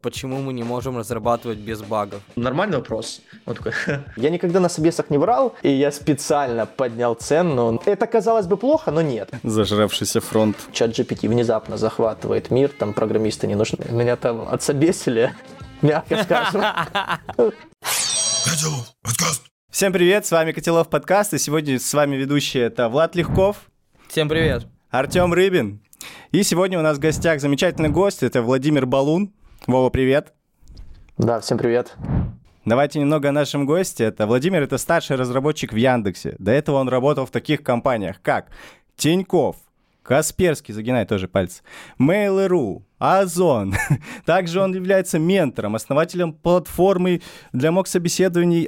[0.00, 2.22] Почему мы не можем разрабатывать без багов?
[2.36, 3.20] Нормальный вопрос.
[3.46, 3.72] Вот такой.
[4.16, 7.82] Я никогда на собесах не врал, и я специально поднял цену.
[7.84, 9.30] Это казалось бы плохо, но нет.
[9.42, 10.56] Зажравшийся фронт.
[10.72, 13.86] Чат GPT внезапно захватывает мир, там программисты не нужны.
[13.90, 15.34] Меня там отсобесили,
[15.82, 16.62] мягко скажем.
[19.68, 23.56] Всем привет, с вами Котелов подкаст, и сегодня с вами ведущий это Влад Легков,
[24.08, 24.64] Всем привет.
[24.90, 25.80] Артем Рыбин.
[26.30, 29.32] И сегодня у нас в гостях замечательный гость, это Владимир Балун.
[29.66, 30.32] Вова, привет.
[31.18, 31.96] Да, всем привет.
[32.64, 34.04] Давайте немного о нашем госте.
[34.04, 36.36] Это Владимир, это старший разработчик в Яндексе.
[36.38, 38.50] До этого он работал в таких компаниях, как
[38.96, 39.56] Тиньков,
[40.02, 41.62] Касперский, загинай тоже пальцы,
[42.00, 43.74] Mail.ru, Озон.
[44.24, 47.20] Также он является ментором, основателем платформы
[47.52, 48.66] для мок-собеседований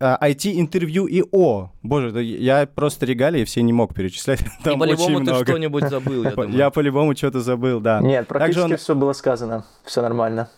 [0.00, 1.70] IT-интервью и О.
[1.82, 4.40] Боже, я просто регалии все не мог перечислять.
[4.64, 5.44] Там И по-любому очень ты много.
[5.44, 6.50] что-нибудь забыл, я думаю.
[6.50, 8.00] Я по-любому что-то забыл, да.
[8.00, 9.64] Нет, практически Также он все было сказано.
[9.84, 10.48] Все нормально.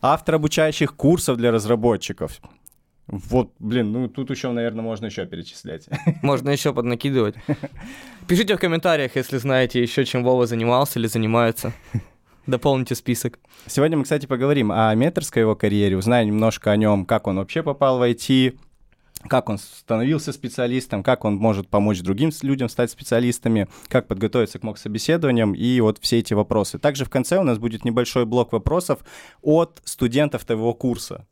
[0.00, 2.40] автор обучающих курсов для разработчиков.
[3.06, 5.86] Вот, блин, ну тут еще, наверное, можно еще перечислять.
[6.22, 7.36] Можно еще поднакидывать.
[8.26, 11.72] Пишите в комментариях, если знаете еще, чем Вова занимался или занимается.
[12.46, 13.38] Дополните список.
[13.66, 17.62] Сегодня мы, кстати, поговорим о менторской его карьере, узнаем немножко о нем, как он вообще
[17.62, 18.58] попал в IT,
[19.26, 24.62] как он становился специалистом, как он может помочь другим людям стать специалистами, как подготовиться к
[24.62, 26.78] мок-собеседованиям и вот все эти вопросы.
[26.78, 29.00] Также в конце у нас будет небольшой блок вопросов
[29.42, 31.26] от студентов твоего курса.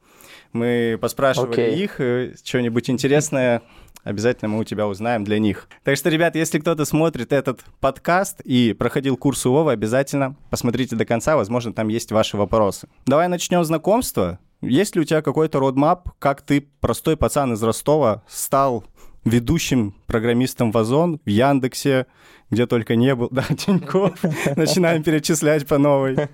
[0.53, 1.85] Мы поспрашивали Окей.
[1.85, 3.63] их, э, что-нибудь интересное
[4.07, 5.69] обязательно мы у тебя узнаем для них.
[5.83, 10.95] Так что, ребят, если кто-то смотрит этот подкаст и проходил курс у Вовы, обязательно посмотрите
[10.95, 12.89] до конца, возможно, там есть ваши вопросы.
[13.05, 14.39] Давай начнем знакомство.
[14.61, 18.85] Есть ли у тебя какой-то родмап, как ты, простой пацан из Ростова, стал
[19.25, 22.07] ведущим программистом в Озон, в Яндексе,
[22.51, 24.23] где только не был, да, Тинькофф,
[24.57, 26.29] начинаем перечислять по новой.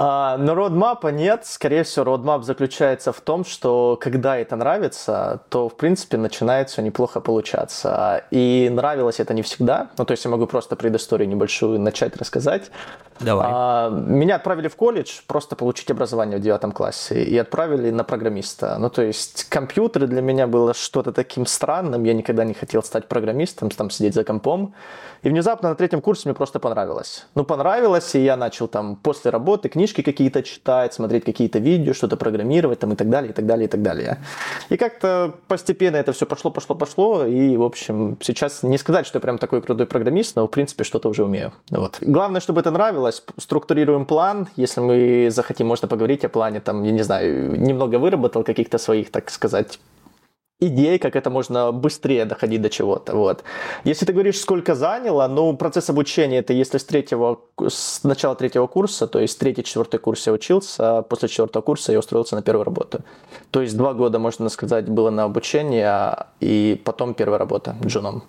[0.00, 1.44] А, но родмапа нет.
[1.44, 6.82] Скорее всего, родмап заключается в том, что когда это нравится, то, в принципе, начинает все
[6.82, 8.22] неплохо получаться.
[8.30, 9.90] И нравилось это не всегда.
[9.98, 12.70] Ну, то есть я могу просто предысторию небольшую начать рассказать.
[13.20, 13.46] Давай.
[13.50, 18.76] А, меня отправили в колледж просто получить образование в девятом классе и отправили на программиста.
[18.78, 22.04] Ну, то есть компьютеры для меня было что-то таким странным.
[22.04, 24.74] Я никогда не хотел стать программистом, там сидеть за компом.
[25.22, 27.26] И внезапно на третьем курсе мне просто понравилось.
[27.34, 32.16] Ну, понравилось, и я начал там после работы книжки какие-то читать, смотреть какие-то видео, что-то
[32.16, 34.18] программировать там и так далее, и так далее, и так далее.
[34.68, 37.24] И как-то постепенно это все пошло, пошло, пошло.
[37.24, 40.84] И, в общем, сейчас не сказать, что я прям такой крутой программист, но, в принципе,
[40.84, 41.52] что-то уже умею.
[41.70, 41.98] Вот.
[42.00, 43.07] Главное, чтобы это нравилось.
[43.12, 44.48] Структурируем план.
[44.56, 46.60] Если мы захотим, можно поговорить о плане.
[46.60, 49.78] Там, я не знаю, немного выработал каких-то своих, так сказать,
[50.60, 53.14] идей, как это можно быстрее доходить до чего-то.
[53.14, 53.44] Вот.
[53.84, 58.66] Если ты говоришь, сколько заняло, ну, процесс обучения, это если с третьего, с начала третьего
[58.66, 62.42] курса, то есть третий, четвертый курс я учился, а после четвертого курса я устроился на
[62.42, 63.00] первую работу.
[63.50, 68.22] То есть два года, можно сказать, было на обучение, и потом первая работа джуном.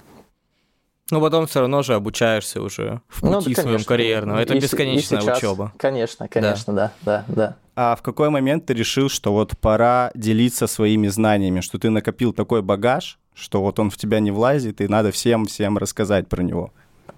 [1.11, 4.37] Ну, потом все равно же обучаешься уже в Ну, пути да, своем карьерном.
[4.37, 5.37] Это И с- и бесконечная сейчас.
[5.39, 5.71] учеба.
[5.77, 7.55] Конечно, конечно, да, да, да.
[7.75, 12.33] А в какой момент ты решил, что вот пора делиться своими знаниями, что ты накопил
[12.33, 16.71] такой багаж, что вот он в тебя не влазит, и надо всем-всем рассказать про него?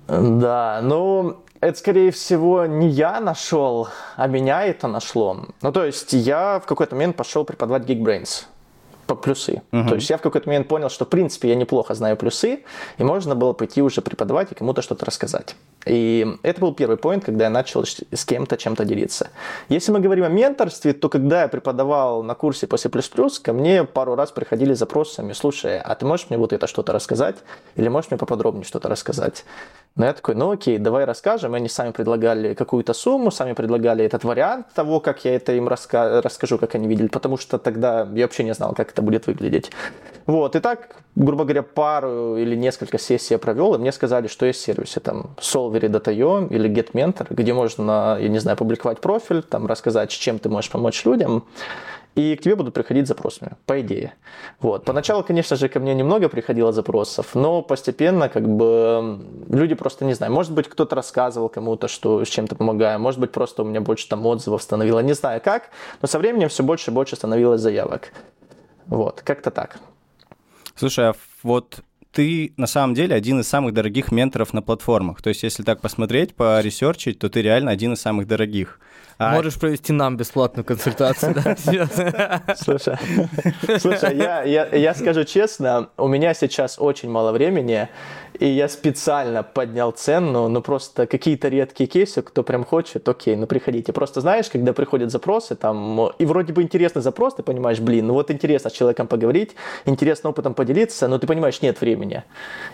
[0.07, 5.47] Да, ну, это, скорее всего, не я нашел, а меня это нашло.
[5.61, 8.45] Ну, то есть я в какой-то момент пошел преподавать Geekbrains
[9.15, 9.61] по плюсы.
[9.71, 12.63] То есть я в какой-то момент понял, что, в принципе, я неплохо знаю плюсы,
[12.97, 15.55] и можно было пойти уже преподавать и кому-то что-то рассказать.
[15.85, 19.29] И это был первый поинт, когда я начал с кем-то чем-то делиться.
[19.69, 23.83] Если мы говорим о менторстве, то когда я преподавал на курсе по C++, ко мне
[23.83, 27.37] пару раз приходили запросами, слушай, а ты можешь мне вот это что-то рассказать?
[27.75, 29.43] Или можешь мне поподробнее что-то рассказать?
[29.95, 31.53] Но я такой, ну окей, давай расскажем.
[31.53, 35.67] И они сами предлагали какую-то сумму, сами предлагали этот вариант того, как я это им
[35.67, 39.27] раска- расскажу, как они видели, потому что тогда я вообще не знал, как это будет
[39.27, 39.69] выглядеть.
[40.27, 44.45] Вот, и так, грубо говоря, пару или несколько сессий я провел, и мне сказали, что
[44.45, 50.11] есть сервисы, там, Solvery.io или GetMentor, где можно, я не знаю, публиковать профиль, там, рассказать,
[50.11, 51.43] чем ты можешь помочь людям,
[52.15, 54.13] и к тебе будут приходить запросами, по идее.
[54.59, 54.85] Вот.
[54.85, 59.19] Поначалу, конечно же, ко мне немного приходило запросов, но постепенно как бы
[59.49, 60.33] люди просто не знаю.
[60.33, 62.99] Может быть, кто-то рассказывал кому-то, что с чем-то помогаю.
[62.99, 64.99] Может быть, просто у меня больше там отзывов становило.
[64.99, 65.69] Не знаю как,
[66.01, 68.11] но со временем все больше и больше становилось заявок.
[68.87, 69.77] Вот, как-то так.
[70.75, 71.81] Слушай, а вот
[72.11, 75.21] ты на самом деле один из самых дорогих менторов на платформах.
[75.21, 78.79] То есть, если так посмотреть, поресерчить, то ты реально один из самых дорогих.
[79.21, 81.35] А, Можешь провести нам бесплатную консультацию?
[82.55, 82.97] Слушай,
[83.79, 87.87] слушай я, я, я скажу честно, у меня сейчас очень мало времени,
[88.39, 93.47] и я специально поднял цену, ну просто какие-то редкие кейсы, кто прям хочет, окей, ну
[93.47, 93.93] приходите.
[93.93, 98.13] Просто знаешь, когда приходят запросы, там, и вроде бы интересный запрос, ты понимаешь, блин, ну
[98.13, 99.51] вот интересно с человеком поговорить,
[99.85, 102.23] интересно опытом поделиться, но ты понимаешь, нет времени.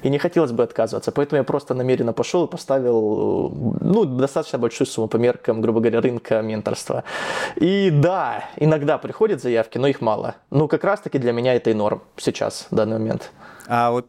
[0.04, 3.52] И не хотелось бы отказываться, поэтому я просто намеренно пошел и поставил,
[3.82, 7.04] ну, достаточно большую сумму по меркам, грубо говоря, рынка менторства.
[7.56, 10.36] И да, иногда приходят заявки, но их мало.
[10.52, 13.32] Ну, как раз-таки для меня это и норм сейчас, в данный момент.
[13.68, 14.08] а вот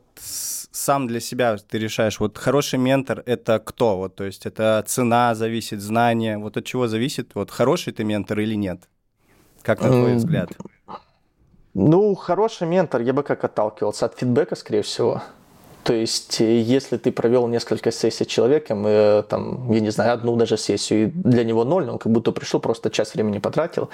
[0.78, 3.96] сам для себя ты решаешь, вот хороший ментор— это кто?
[3.98, 6.38] Вот, то есть это цена зависит, знание.
[6.38, 8.88] Вот от чего зависит, вот хороший ты ментор или нет?
[9.62, 10.50] Как на твой М, взгляд?
[11.74, 15.22] Ну, хороший ментор, я бы как отталкивался от фидбэка, скорее всего.
[15.88, 20.12] То есть, э, если ты провел несколько сессий с человеком, э, там, я не знаю,
[20.12, 23.88] одну даже сессию, и для него ноль, он как будто пришел, просто часть времени потратил,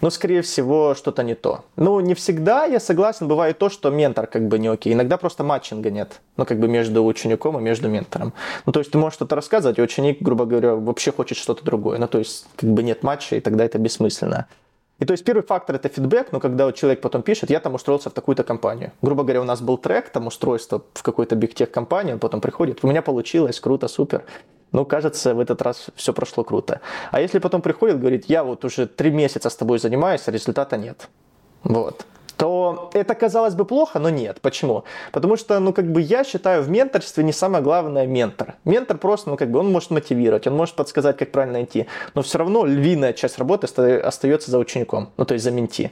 [0.00, 1.64] но, скорее всего, что-то не то.
[1.74, 4.92] Ну, не всегда, я согласен, бывает то, что ментор как бы не окей.
[4.92, 8.32] Иногда просто матчинга нет, ну, как бы между учеником и между ментором.
[8.64, 11.98] Ну, то есть, ты можешь что-то рассказывать, а ученик, грубо говоря, вообще хочет что-то другое.
[11.98, 14.46] Ну, то есть, как бы нет матча, и тогда это бессмысленно.
[15.00, 17.74] И то есть первый фактор это фидбэк, но когда вот человек потом пишет, я там
[17.74, 18.92] устроился в такую-то компанию.
[19.02, 22.84] Грубо говоря, у нас был трек, там устройство в какой-то бигтех компании, он потом приходит,
[22.84, 24.24] у меня получилось, круто, супер.
[24.72, 26.80] Ну, кажется, в этот раз все прошло круто.
[27.10, 30.76] А если потом приходит, говорит, я вот уже три месяца с тобой занимаюсь, а результата
[30.76, 31.08] нет.
[31.64, 32.06] Вот
[32.40, 34.40] то это казалось бы плохо, но нет.
[34.40, 34.84] Почему?
[35.12, 38.54] Потому что, ну, как бы я считаю, в менторстве не самое главное ментор.
[38.64, 42.22] Ментор просто, ну, как бы он может мотивировать, он может подсказать, как правильно идти, но
[42.22, 45.90] все равно львиная часть работы оста- остается за учеником, ну, то есть за менти.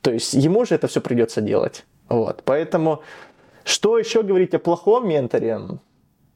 [0.00, 1.84] То есть ему же это все придется делать.
[2.08, 2.44] Вот.
[2.46, 3.02] Поэтому,
[3.64, 5.60] что еще говорить о плохом менторе?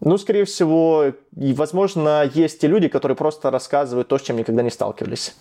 [0.00, 4.70] Ну, скорее всего, возможно, есть те люди, которые просто рассказывают то, с чем никогда не
[4.70, 5.34] сталкивались.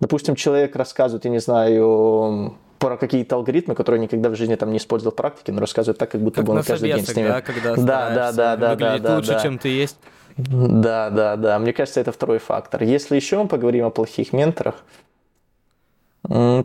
[0.00, 4.78] Допустим, человек рассказывает, я не знаю, про какие-то алгоритмы, которые никогда в жизни там не
[4.78, 7.28] использовал в практике, но рассказывает так, как будто Как бы он каждый день с ними.
[7.28, 9.40] да, когда да, да, да, да, да, да, лучше, да.
[9.40, 9.96] чем ты есть.
[10.36, 11.58] Да, да, да.
[11.60, 12.82] Мне кажется, это второй фактор.
[12.82, 14.82] Если еще мы поговорим о плохих менторах,
[16.28, 16.64] ну,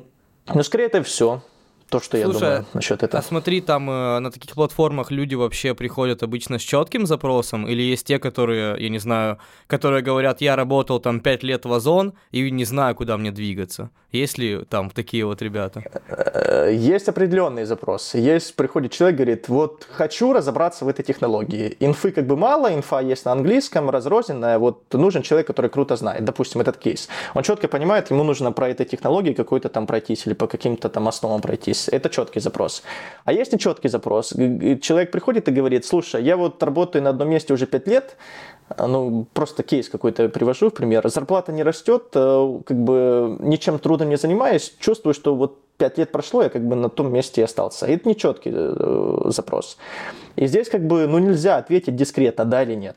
[0.63, 1.43] скорее, это все.
[1.89, 3.21] То, что я Слушай, думаю насчет А этого.
[3.21, 8.05] смотри, там э, на таких платформах люди вообще приходят обычно с четким запросом, или есть
[8.07, 9.37] те, которые, я не знаю,
[9.67, 13.89] которые говорят, я работал там 5 лет в Озон и не знаю, куда мне двигаться.
[14.11, 15.83] Есть ли там такие вот ребята?
[16.09, 18.17] Э, Есть определенные запросы.
[18.17, 21.75] Есть, приходит человек, говорит, вот хочу разобраться в этой технологии.
[21.79, 24.59] Инфы как бы мало, инфа есть на английском, разрозненная.
[24.59, 26.25] Вот нужен человек, который круто знает.
[26.25, 27.07] Допустим, этот кейс.
[27.35, 31.07] Он четко понимает, ему нужно про этой технологии какой-то там пройтись или по каким-то там
[31.07, 31.76] основам пройтись.
[31.91, 32.83] Это четкий запрос.
[33.25, 34.33] А есть нечеткий запрос.
[34.81, 38.17] Человек приходит и говорит, слушай, я вот работаю на одном месте уже 5 лет,
[38.69, 41.07] а, ну, просто кейс какой-то привожу в пример.
[41.09, 46.11] Зарплата не растет, э, как бы ничем трудным не занимаюсь, чувствую, что вот пять лет
[46.11, 47.85] прошло, я как бы на том месте и остался.
[47.85, 49.77] И это нечеткий э, запрос.
[50.35, 52.95] И здесь как бы, ну, нельзя ответить дискретно, да или нет.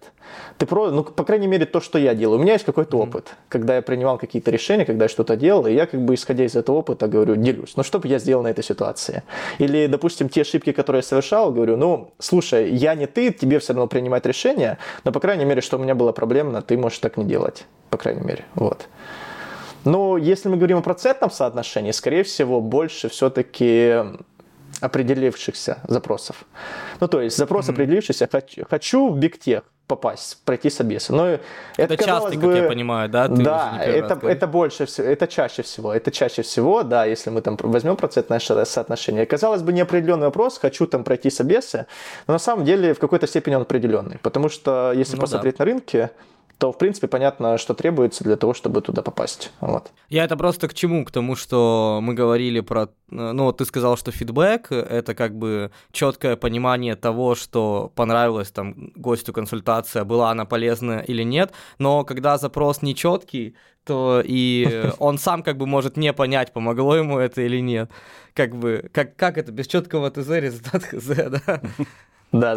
[0.59, 2.39] Ты про, ну, по крайней мере, то, что я делаю.
[2.39, 5.73] У меня есть какой-то опыт, когда я принимал какие-то решения, когда я что-то делал, и
[5.73, 7.77] я как бы, исходя из этого опыта, говорю, делюсь.
[7.77, 9.23] Ну, что бы я сделал на этой ситуации?
[9.59, 13.73] Или, допустим, те ошибки, которые я совершал, говорю, ну, слушай, я не ты, тебе все
[13.73, 17.17] равно принимать решение, но, по крайней мере, что у меня было проблемно, ты можешь так
[17.17, 17.67] не делать.
[17.91, 18.89] По крайней мере, вот.
[19.85, 23.97] Но если мы говорим о процентном соотношении, скорее всего, больше все-таки
[24.81, 26.45] определившихся запросов.
[27.01, 31.13] Ну, то есть запрос определившийся, хочу, хочу в бигтех попасть, пройти собесы.
[31.13, 31.43] Но это,
[31.77, 33.29] Это часто, как я бы, понимаю, да?
[33.29, 37.31] Ты да, раз это, это больше всего, это чаще всего, это чаще всего, да, если
[37.31, 39.27] мы там возьмем процентное соотношение.
[39.27, 41.87] Казалось бы, неопределенный вопрос, хочу там пройти собесы,
[42.29, 45.23] но на самом деле в какой-то степени он определенный, потому что если Ну да.
[45.23, 46.11] посмотреть на рынке,
[46.59, 49.53] то, в принципе, понятно, что требуется для того, чтобы туда попасть.
[49.61, 49.91] Вот.
[50.09, 51.05] Я это просто к чему?
[51.05, 52.89] К тому, что мы говорили про...
[53.09, 58.93] Ну, вот ты сказал, что фидбэк— это как бы четкое понимание того, что понравилась там
[58.95, 65.43] гостю консультация, была она полезная или нет, но когда запрос нечеткий, то и он сам
[65.43, 67.91] как бы может не понять, помогло ему это или нет.
[68.35, 71.09] Как бы, как, как это, без четкого ТЗ результат ХЗ,
[71.47, 71.61] да?
[72.33, 72.55] Да,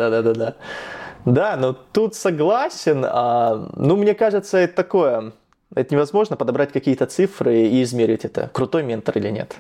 [1.26, 3.06] да, но тут согласен.
[3.08, 5.32] а, ну, мне кажется, это такое.
[5.76, 9.56] Это невозможно подобрать какие-то цифры и измерить это, крутой ментор или нет.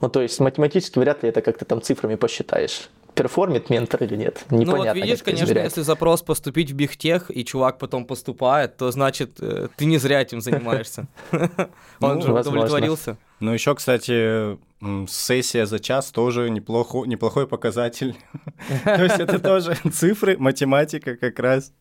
[0.00, 2.90] Ну, то есть математически вряд ли это как-то там цифрами посчитаешь.
[3.14, 4.44] Перформит ментор или нет.
[4.50, 4.72] Непонятно.
[4.76, 5.64] ну вот видишь, конечно, измерять.
[5.66, 10.20] если запрос поступить в бигтех, и чувак потом поступает, то значит, э, ты не зря
[10.20, 11.06] этим занимаешься.
[11.30, 12.60] Он Ну, же возможно.
[12.64, 13.16] удовлетворился.
[13.44, 14.58] Ну, еще, кстати,
[15.06, 18.16] сессия за час тоже неплохо, неплохой показатель.
[18.84, 21.72] То есть это тоже цифры, математика как раз.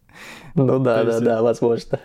[0.56, 2.00] Ну да, да, да, возможно.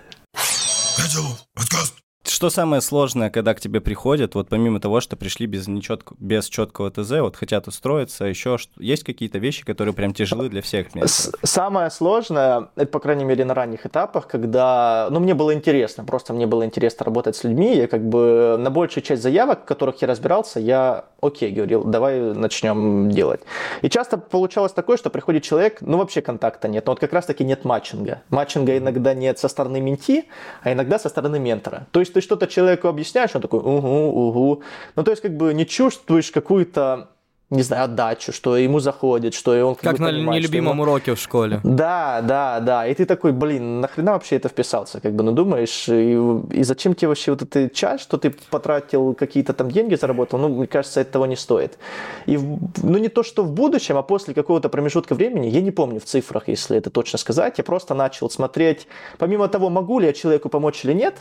[2.29, 6.47] Что самое сложное, когда к тебе приходят, вот помимо того, что пришли без, нечетко, без
[6.49, 10.89] четкого ТЗ, вот хотят устроиться, еще что, есть какие-то вещи, которые прям тяжелы для всех
[10.95, 16.05] С- Самое сложное, это, по крайней мере, на ранних этапах, когда, ну, мне было интересно,
[16.05, 19.65] просто мне было интересно работать с людьми, я как бы на большую часть заявок, в
[19.65, 23.41] которых я разбирался, я, окей, говорил, давай начнем делать.
[23.81, 27.43] И часто получалось такое, что приходит человек, ну, вообще контакта нет, но вот как раз-таки
[27.43, 28.23] нет матчинга.
[28.29, 30.27] Матчинга иногда нет со стороны менти,
[30.63, 31.87] а иногда со стороны ментора.
[31.91, 34.63] То есть ты что-то человеку объясняешь, он такой, угу, угу.
[34.97, 37.11] Ну, то есть как бы не чувствуешь какую-то
[37.51, 41.15] не знаю, отдачу, что ему заходит, что и он как, на понимает, нелюбимом ему- уроке
[41.15, 41.61] в школе.
[41.65, 42.87] Да, да, да.
[42.87, 45.01] И ты такой, блин, нахрена вообще это вписался?
[45.01, 46.13] Как бы, ну думаешь, и,
[46.59, 50.39] и зачем тебе вообще вот этот час, что ты потратил какие-то там деньги, заработал?
[50.39, 51.79] Ну, мне кажется, это того не стоит.
[52.27, 56.01] И, ну, не то, что в будущем, а после какого-то промежутка времени, я не помню
[56.01, 58.87] в цифрах, если это точно сказать, я просто начал смотреть,
[59.17, 61.17] помимо того, могу ли я человеку помочь или нет,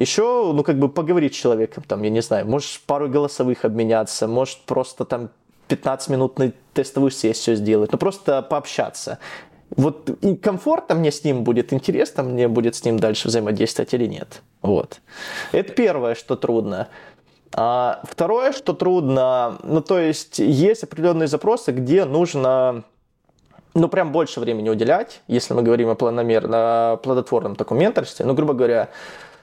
[0.00, 4.26] еще, ну, как бы поговорить с человеком, там, я не знаю, может, пару голосовых обменяться,
[4.26, 5.28] может, просто там
[5.72, 9.18] 15-минутную тестовую сессию сделать, ну просто пообщаться.
[9.76, 14.06] Вот и комфортно мне с ним будет, интересно мне будет с ним дальше взаимодействовать или
[14.06, 14.42] нет.
[14.62, 15.00] Вот.
[15.52, 16.88] Это первое, что трудно.
[17.52, 22.84] А второе, что трудно, ну то есть есть определенные запросы, где нужно
[23.74, 28.26] ну, прям больше времени уделять, если мы говорим о планомерно, плодотворном таком менторстве.
[28.26, 28.88] Ну, грубо говоря,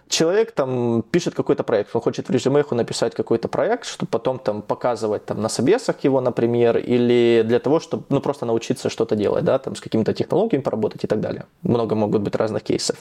[0.09, 4.61] человек там пишет какой-то проект, он хочет в резюме написать какой-то проект, чтобы потом там
[4.61, 9.43] показывать там на собесах его, например, или для того, чтобы ну, просто научиться что-то делать,
[9.43, 11.45] да, там с какими-то технологиями поработать и так далее.
[11.63, 12.97] Много могут быть разных кейсов.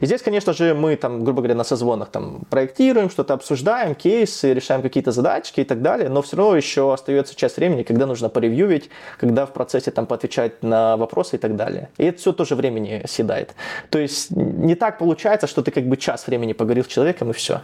[0.00, 4.54] И здесь, конечно же, мы там, грубо говоря, на созвонах там проектируем, что-то обсуждаем, кейсы,
[4.54, 8.28] решаем какие-то задачки и так далее, но все равно еще остается часть времени, когда нужно
[8.28, 11.88] поревьювить, когда в процессе там поотвечать на вопросы и так далее.
[11.98, 13.54] И это все тоже времени съедает.
[13.90, 17.32] То есть не так получается, что ты как бы час времени поговорил с человеком и
[17.34, 17.60] все.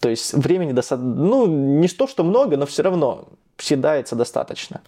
[0.00, 4.80] То есть времени достаточно, ну, не то, что много, но все равно съедается достаточно.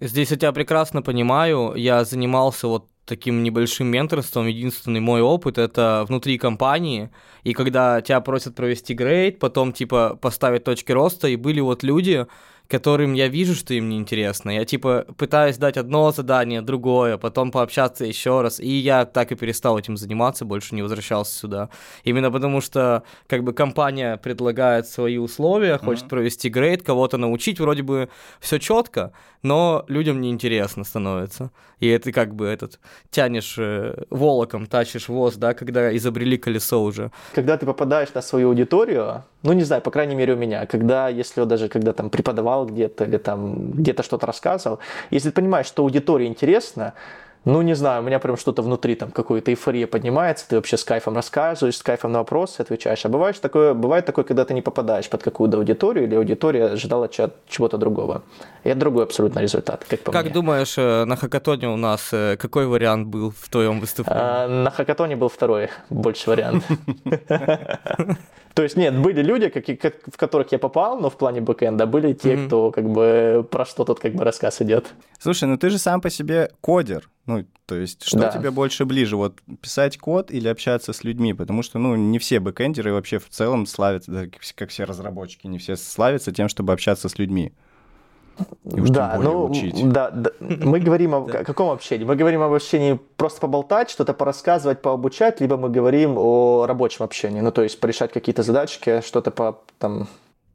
[0.00, 1.74] Здесь я тебя прекрасно понимаю.
[1.76, 4.48] Я занимался вот таким небольшим менторством.
[4.48, 7.10] Единственный мой опыт это внутри компании.
[7.44, 12.26] И когда тебя просят провести грейд, потом типа поставить точки роста, и были вот люди,
[12.72, 14.48] которым я вижу, что им неинтересно.
[14.48, 18.60] Я типа пытаюсь дать одно задание, другое, потом пообщаться еще раз.
[18.60, 21.68] И я так и перестал этим заниматься, больше не возвращался сюда.
[22.02, 27.82] Именно потому что как бы компания предлагает свои условия, хочет провести грейд, кого-то научить, вроде
[27.82, 28.08] бы
[28.40, 29.12] все четко,
[29.42, 31.50] но людям неинтересно становится.
[31.78, 32.78] И это как бы этот
[33.10, 37.10] тянешь э, волоком, тащишь воз, да, когда изобрели колесо уже.
[37.34, 41.08] Когда ты попадаешь на свою аудиторию, ну, не знаю, по крайней мере у меня, когда,
[41.08, 44.78] если даже когда там преподавал где-то или там где-то что-то рассказывал,
[45.10, 46.94] если ты понимаешь, что аудитории интересно,
[47.44, 50.84] ну, не знаю, у меня прям что-то внутри, там, какая-то эйфория поднимается, ты вообще с
[50.84, 53.04] кайфом рассказываешь, с кайфом на вопросы отвечаешь.
[53.04, 57.08] А бывает такое, бывает такое, когда ты не попадаешь под какую-то аудиторию, или аудитория ожидала
[57.08, 58.22] чего-то другого.
[58.62, 60.34] И это другой абсолютно результат, как по Как мне.
[60.34, 64.22] думаешь, э, на хакатоне у нас э, какой вариант был в твоем выступлении?
[64.22, 66.64] А, на хакатоне был второй, больше вариант.
[68.54, 71.86] То есть нет, были люди, какие- как- в которых я попал, но в плане бэкэнда,
[71.86, 72.46] были те, Мгм.
[72.46, 74.92] кто как бы про что тут как бы рассказ идет.
[75.18, 77.08] Слушай, ну ты же сам по себе кодер.
[77.26, 78.28] Ну, то есть, что Да.
[78.32, 81.32] тебе больше ближе, вот писать код или общаться с людьми?
[81.34, 85.58] Потому что, ну, не все бэкэндеры вообще в целом славятся, как как все разработчики, не
[85.58, 87.52] все славятся тем, чтобы общаться с людьми.
[88.64, 89.88] И уж тем да, более ну, учить.
[89.90, 90.30] да, да.
[90.40, 92.04] мы говорим о каком общении?
[92.04, 97.40] Мы говорим об общении просто поболтать, что-то порассказывать, пообучать, либо мы говорим о рабочем общении,
[97.40, 100.08] ну, то есть порешать какие-то задачки, что-то по, там,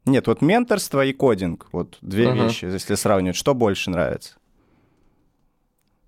[0.06, 2.44] Нет, вот менторство и кодинг, вот две Мгм.
[2.44, 4.34] вещи, если сравнивать, что больше нравится?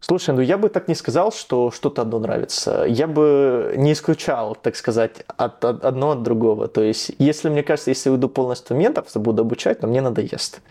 [0.01, 2.87] Слушай, ну я бы так не сказал, что что-то одно нравится.
[2.89, 6.69] Я бы не исключал, так сказать, от, от- одно от другого.
[6.69, 10.63] То есть, если мне кажется, если уйду полностью в менторство, буду обучать, но мне надоест.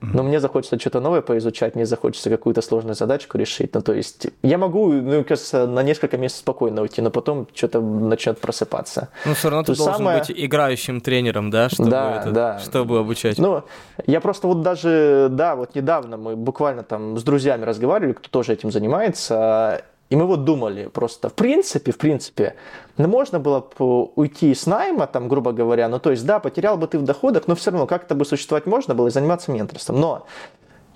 [0.00, 3.74] Но мне захочется что-то новое поизучать, мне захочется какую-то сложную задачку решить.
[3.74, 7.80] Ну, то есть, я могу, ну, кажется, на несколько месяцев спокойно уйти, но потом что-то
[7.80, 9.08] начнет просыпаться.
[9.24, 12.58] Ну, все равно то ты должен самое- быть играющим тренером, да, чтобы, Да, это- да.
[12.58, 13.38] чтобы обучать.
[13.38, 13.62] Ну,
[14.06, 18.52] я просто вот даже, да, вот недавно мы буквально там с друзьями разговаривали, кто тоже
[18.52, 22.54] этим занимается, и мы вот думали просто, в принципе, в принципе,
[22.96, 26.76] ну, можно было бы уйти с найма, там, грубо говоря, ну, то есть, да, потерял
[26.76, 30.00] бы ты в доходах, но все равно как-то бы существовать можно было и заниматься менторством.
[30.00, 30.26] Но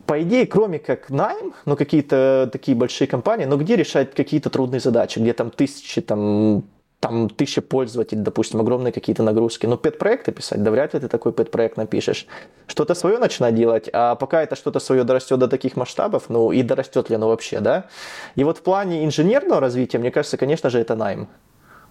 [0.06, 4.80] по идее, кроме как найм, ну, какие-то такие большие компании, но где решать какие-то трудные
[4.80, 6.62] задачи, где там тысячи, там,
[7.00, 9.66] там тысячи пользователей, допустим, огромные какие-то нагрузки.
[9.66, 12.26] Но пет-проекты писать, да вряд ли ты такой пет-проект напишешь.
[12.66, 16.62] Что-то свое начинать делать, а пока это что-то свое дорастет до таких масштабов, ну и
[16.62, 17.86] дорастет ли оно вообще, да?
[18.36, 21.28] И вот в плане инженерного развития, мне кажется, конечно же, это найм.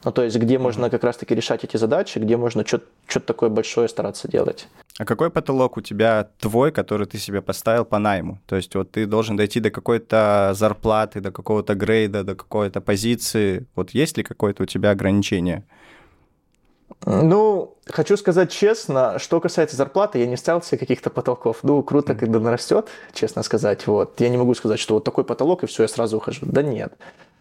[0.03, 3.89] Ну, то есть, где можно как раз-таки решать эти задачи, где можно что-то такое большое
[3.89, 4.67] стараться делать.
[4.97, 8.39] А какой потолок у тебя твой, который ты себе поставил по найму?
[8.45, 13.65] То есть вот ты должен дойти до какой-то зарплаты, до какого-то грейда, до какой-то позиции.
[13.75, 15.63] Вот есть ли какое-то у тебя ограничение?
[17.05, 21.59] Ну, хочу сказать честно, что касается зарплаты, я не ставил себе каких-то потолков.
[21.63, 23.87] Ну, круто, когда нарастет, честно сказать.
[23.87, 24.19] Вот.
[24.19, 26.45] Я не могу сказать, что вот такой потолок, и все, я сразу ухожу.
[26.45, 26.93] Да нет.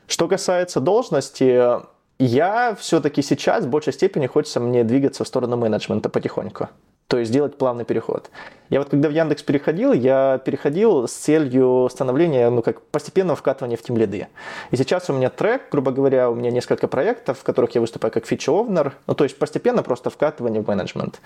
[0.07, 1.81] Что касается должности,
[2.19, 6.69] я все-таки сейчас в большей степени хочется мне двигаться в сторону менеджмента потихоньку.
[7.09, 8.31] То есть делать плавный переход.
[8.69, 13.79] Я вот когда в Яндекс переходил, я переходил с целью становления, ну как постепенного вкатывания
[13.79, 14.29] в тем лиды.
[14.71, 18.13] И сейчас у меня трек, грубо говоря, у меня несколько проектов, в которых я выступаю
[18.13, 21.23] как фичи-овнер, ну то есть постепенно просто вкатывание в менеджмент.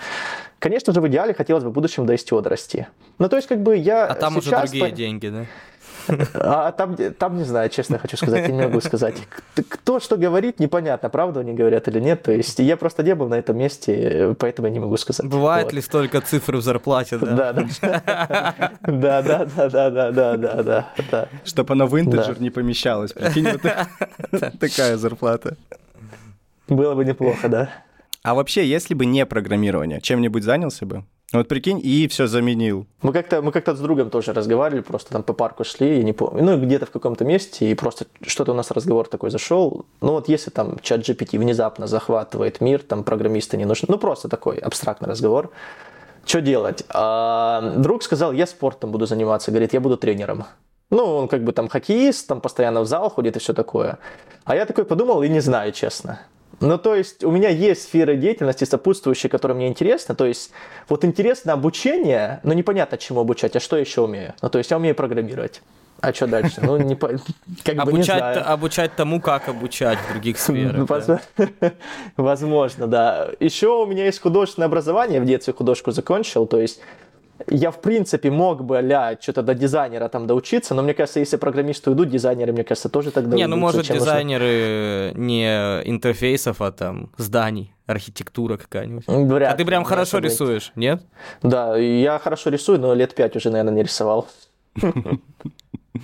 [0.60, 2.86] Конечно же, в идеале хотелось бы в будущем до STO дорасти.
[3.18, 4.90] Ну то есть как бы я А там уже другие по...
[4.92, 5.46] деньги, да?
[6.34, 9.16] А там, там не знаю, честно хочу сказать, я не могу сказать.
[9.68, 12.22] Кто что говорит, непонятно, правду они говорят или нет.
[12.22, 15.26] То есть я просто не был на этом месте, поэтому я не могу сказать.
[15.30, 15.72] Бывает вот.
[15.74, 17.52] ли столько цифр в зарплате, да?
[17.52, 18.72] Да, да.
[18.82, 21.28] Да, да, да, да, да, да, да, да.
[21.44, 23.12] Чтобы она в интеджер не помещалась.
[23.12, 23.62] Прикинь, вот
[24.60, 25.56] такая зарплата.
[26.68, 27.70] Было бы неплохо, да.
[28.22, 31.04] А вообще, если бы не программирование, чем-нибудь занялся бы?
[31.32, 32.86] Ну вот прикинь, и все заменил.
[33.00, 36.12] Мы как-то мы как-то с другом тоже разговаривали, просто там по парку шли, я не
[36.12, 39.86] помню, ну где-то в каком-то месте, и просто что-то у нас разговор такой зашел.
[40.02, 44.28] Ну вот если там чат GPT внезапно захватывает мир, там программисты не нужны, ну просто
[44.28, 45.50] такой абстрактный разговор.
[46.26, 46.84] Что делать?
[46.90, 50.44] А, друг сказал, я спортом буду заниматься, говорит, я буду тренером.
[50.90, 53.98] Ну, он как бы там хоккеист, там постоянно в зал ходит и все такое.
[54.44, 56.20] А я такой подумал и не знаю, честно.
[56.66, 60.14] Ну, то есть у меня есть сфера деятельности сопутствующие, которые мне интересны.
[60.14, 60.50] То есть
[60.88, 64.34] вот интересно обучение, но непонятно, чему обучать, а что еще умею.
[64.40, 65.62] Ну, то есть я умею программировать.
[66.00, 66.60] А что дальше?
[66.60, 67.08] Ну, не по...
[67.62, 68.52] как обучать, бы не знаю.
[68.52, 70.88] Обучать тому, как обучать в других сферах.
[70.88, 71.20] Да.
[72.16, 73.28] Возможно, да.
[73.38, 76.80] Еще у меня есть художественное образование, в детстве художку закончил, то есть
[77.48, 81.36] я, в принципе, мог бы, ля, что-то до дизайнера там доучиться, но мне кажется, если
[81.36, 85.20] программисты идут, дизайнеры, мне кажется, тоже тогда Не, ну, может, дизайнеры нужно...
[85.20, 85.46] не
[85.84, 89.04] интерфейсов, а там зданий, архитектура какая-нибудь.
[89.06, 90.30] Вряд а ты прям хорошо быть.
[90.30, 91.02] рисуешь, нет?
[91.42, 94.28] Да, я хорошо рисую, но лет пять уже, наверное, не рисовал.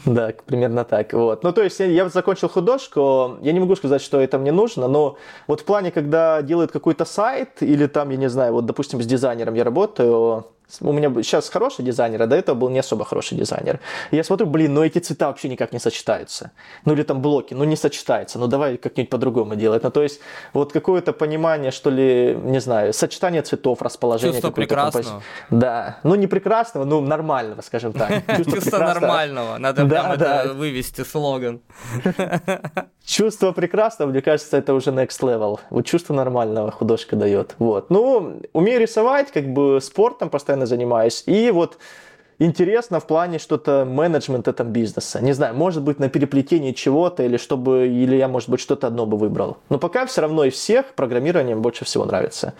[0.04, 1.12] Да, примерно так.
[1.14, 1.42] Вот.
[1.42, 5.16] Ну, то есть я закончил художку, я не могу сказать, что это мне нужно, но
[5.46, 9.06] вот в плане, когда делают какой-то сайт, или там, я не знаю, вот, допустим, с
[9.06, 10.46] дизайнером я работаю,
[10.80, 13.80] у меня сейчас хороший дизайнер, а до этого был не особо хороший дизайнер.
[14.10, 16.50] И я смотрю, блин, ну эти цвета вообще никак не сочетаются.
[16.84, 19.82] Ну или там блоки, ну не сочетаются, ну давай как-нибудь по-другому делать.
[19.82, 20.20] Ну то есть
[20.52, 24.34] вот какое-то понимание, что ли, не знаю, сочетание цветов, расположение.
[24.34, 25.04] Чувство прекрасного.
[25.04, 25.24] Компози...
[25.50, 28.10] Да, ну не прекрасного, ну нормального, скажем так.
[28.44, 31.60] Чувство нормального, надо прям это вывести слоган.
[33.04, 35.60] Чувство прекрасного, мне кажется, это уже next level.
[35.70, 37.54] Вот чувство нормального художка дает.
[37.58, 37.88] Вот.
[37.88, 41.22] Ну, умею рисовать, как бы спортом постоянно занимаюсь.
[41.26, 41.78] И вот
[42.38, 45.20] интересно в плане что-то менеджмента там бизнеса.
[45.20, 49.06] Не знаю, может быть на переплетении чего-то или чтобы, или я, может быть, что-то одно
[49.06, 49.58] бы выбрал.
[49.68, 52.54] Но пока все равно из всех программирование больше всего нравится.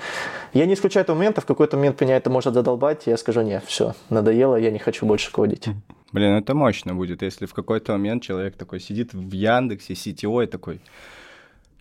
[0.53, 3.43] Я не исключаю этого момента, в какой-то момент меня это может задолбать, и я скажу,
[3.43, 5.69] нет, все, надоело, я не хочу больше кодить.
[6.11, 10.47] Блин, это мощно будет, если в какой-то момент человек такой сидит в Яндексе, CTO и
[10.47, 10.81] такой,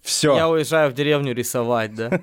[0.07, 0.35] все.
[0.35, 2.21] Я уезжаю в деревню рисовать, да.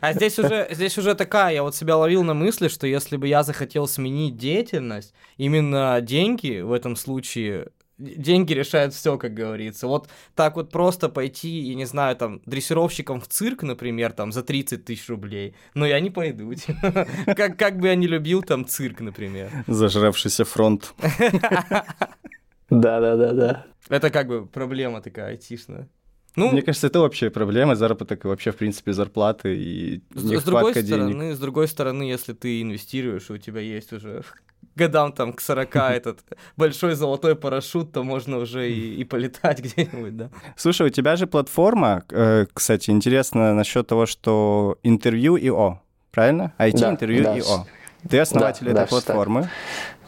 [0.00, 3.26] А здесь уже, здесь уже такая, я вот себя ловил на мысли, что если бы
[3.26, 9.88] я захотел сменить деятельность, именно деньги в этом случае деньги решают все, как говорится.
[9.88, 14.44] Вот так вот просто пойти, я не знаю, там, дрессировщиком в цирк, например, там, за
[14.44, 16.52] 30 тысяч рублей, но я не пойду.
[17.26, 19.50] как, как бы я не любил там цирк, например.
[19.66, 20.94] Зажравшийся фронт.
[22.70, 23.66] Да-да-да-да.
[23.88, 25.88] Это как бы проблема такая айтишная.
[26.36, 30.42] Ну, Мне кажется, это общая проблема заработок и вообще, в принципе, зарплаты и с, с
[30.42, 30.86] другой денег.
[30.86, 34.22] стороны, С другой стороны, если ты инвестируешь, у тебя есть уже
[34.74, 36.20] годам там к 40 этот
[36.56, 40.30] большой золотой парашют, то можно уже и, и полетать где-нибудь, да.
[40.56, 46.52] Слушай, у тебя же платформа, э, кстати, интересно насчет того, что интервью и О, правильно?
[46.58, 47.38] IT-интервью да, да.
[47.38, 47.66] и О.
[48.08, 49.50] Ты основатель да, этой да, платформы.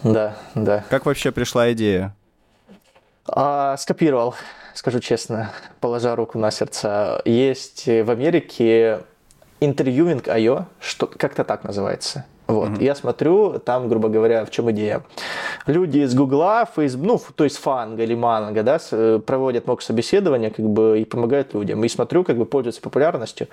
[0.02, 0.84] Да, да.
[0.90, 2.14] Как вообще пришла идея?
[3.26, 4.34] А, скопировал
[4.76, 9.00] скажу честно, положа руку на сердце, есть в Америке
[9.60, 12.26] интервьюинг.io, что как-то так называется.
[12.46, 12.68] Вот.
[12.68, 12.84] Mm-hmm.
[12.84, 15.02] Я смотрю, там, грубо говоря, в чем идея.
[15.66, 20.50] Люди из Гугла, Facebook, ну, то есть Фанга или Манга, да, э, проводят мок собеседования,
[20.50, 21.82] как бы, и помогают людям.
[21.82, 23.48] И смотрю, как бы пользуются популярностью.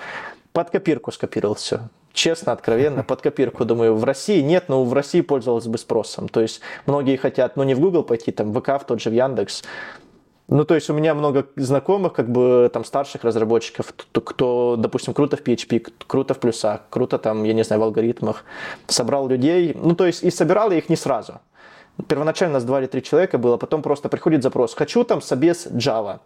[0.51, 1.79] Под копирку скопировал все.
[2.13, 3.65] Честно, откровенно, под копирку.
[3.65, 6.29] Думаю, в России нет, но в России пользовалось бы спросом.
[6.29, 9.09] То есть многие хотят, ну, не в Google пойти, там, в ВК, в тот же
[9.09, 9.63] в Яндекс,
[10.49, 15.37] Ну, то есть у меня много знакомых, как бы, там, старших разработчиков, кто, допустим, круто
[15.37, 18.43] в PHP, круто в плюсах, круто там, я не знаю, в алгоритмах,
[18.87, 21.39] собрал людей, ну, то есть и собирал я их не сразу.
[22.07, 25.67] Первоначально у нас два или три человека было, потом просто приходит запрос, хочу там собес
[25.67, 26.19] Java,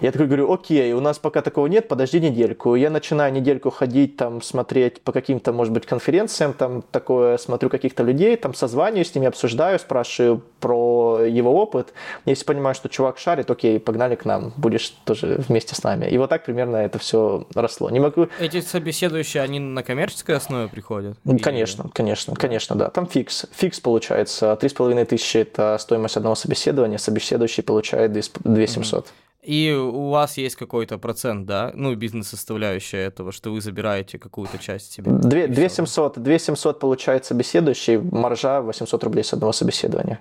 [0.00, 2.74] я такой говорю, окей, у нас пока такого нет, подожди недельку.
[2.74, 8.02] Я начинаю недельку ходить, там, смотреть по каким-то, может быть, конференциям, там, такое, смотрю каких-то
[8.02, 11.92] людей, там, созваниваюсь с ними, обсуждаю, спрашиваю про его опыт.
[12.24, 16.06] Если понимаю, что чувак шарит, окей, погнали к нам, будешь тоже вместе с нами.
[16.06, 17.90] И вот так примерно это все росло.
[17.90, 18.28] Не могу...
[18.38, 21.16] Эти собеседующие, они на коммерческой основе приходят?
[21.42, 21.90] Конечно, Или...
[21.90, 22.90] конечно, конечно, да.
[22.90, 23.46] Там фикс.
[23.52, 24.56] Фикс получается.
[24.56, 29.06] Три с половиной тысячи– это стоимость одного собеседования, собеседующий получает 2700.
[29.06, 29.10] Mm-hmm.
[29.46, 34.92] И у вас есть какой-то процент, да, ну, бизнес-составляющая этого, что вы забираете какую-то часть
[34.92, 35.12] себе.
[35.12, 40.18] 2, 2 700, 2 700 получает собеседующий, маржа 800 рублей с одного собеседования.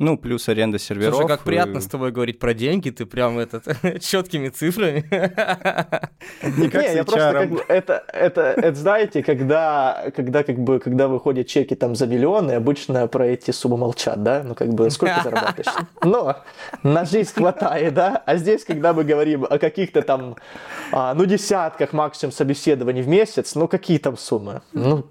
[0.00, 1.14] Ну, плюс аренда серверов.
[1.14, 3.64] Слушай, как приятно с тобой говорить про деньги, ты прям этот
[4.02, 5.04] четкими цифрами.
[6.58, 10.80] Не, как Не я просто как бы, это, это, это, знаете, когда, когда как бы,
[10.80, 14.90] когда выходят чеки там за миллионы, обычно про эти суммы молчат, да, ну как бы
[14.90, 15.86] сколько зарабатываешь.
[16.02, 16.38] Но
[16.82, 20.34] на жизнь хватает, да, а здесь, когда мы говорим о каких-то там,
[20.90, 24.62] а, ну десятках максимум собеседований в месяц, ну какие там суммы?
[24.72, 25.06] Ну,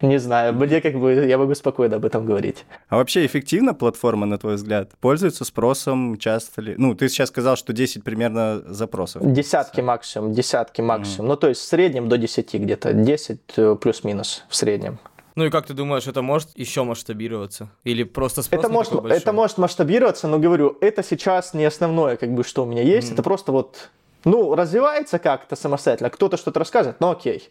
[0.00, 2.64] не знаю, мне как бы, я могу спокойно об этом говорить.
[2.88, 4.92] А вообще эффективна платформа на твой взгляд?
[5.00, 6.74] Пользуются спросом часто ли?
[6.76, 9.22] Ну, ты сейчас сказал, что 10 примерно запросов.
[9.24, 11.26] Десятки максимум, десятки максимум.
[11.26, 11.28] Mm.
[11.30, 14.98] Ну, то есть в среднем до 10 где-то, 10 э, плюс-минус в среднем.
[15.36, 17.68] Ну и как ты думаешь, это может еще масштабироваться?
[17.82, 22.32] Или просто спрос это может, это может масштабироваться, но говорю, это сейчас не основное, как
[22.32, 23.10] бы, что у меня есть.
[23.10, 23.14] Mm.
[23.14, 23.90] Это просто вот,
[24.24, 26.10] ну, развивается как-то самостоятельно.
[26.10, 27.50] Кто-то что-то рассказывает, ну окей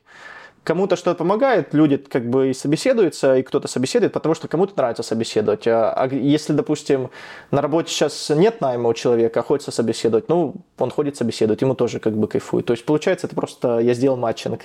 [0.63, 5.03] кому-то что-то помогает, люди как бы и собеседуются, и кто-то собеседует, потому что кому-то нравится
[5.03, 5.67] собеседовать.
[5.67, 7.09] А, а если, допустим,
[7.51, 11.75] на работе сейчас нет найма у человека, а хочется собеседовать, ну, он ходит собеседовать, ему
[11.75, 12.65] тоже как бы кайфует.
[12.65, 14.61] То есть, получается, это просто я сделал матчинг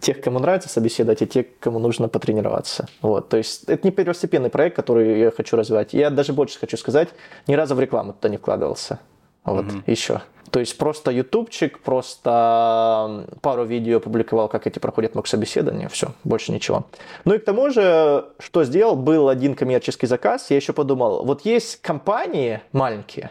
[0.00, 2.88] тех, кому нравится собеседовать, и тех, кому нужно потренироваться.
[3.02, 3.28] Вот.
[3.28, 5.92] То есть, это не первостепенный проект, который я хочу развивать.
[5.92, 7.08] Я даже больше хочу сказать,
[7.46, 9.00] ни разу в рекламу туда не вкладывался.
[9.44, 9.82] Вот, mm-hmm.
[9.86, 10.20] еще.
[10.50, 16.52] То есть просто ютубчик, просто пару видео опубликовал, как эти проходят мок собеседования, все, больше
[16.52, 16.86] ничего.
[17.24, 21.44] Ну и к тому же, что сделал, был один коммерческий заказ, я еще подумал, вот
[21.44, 23.30] есть компании маленькие,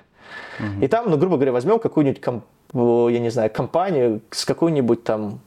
[0.60, 0.84] угу.
[0.84, 2.46] и там, ну, грубо говоря, возьмем какую-нибудь, комп...
[2.74, 5.42] я не знаю, компанию с какой-нибудь там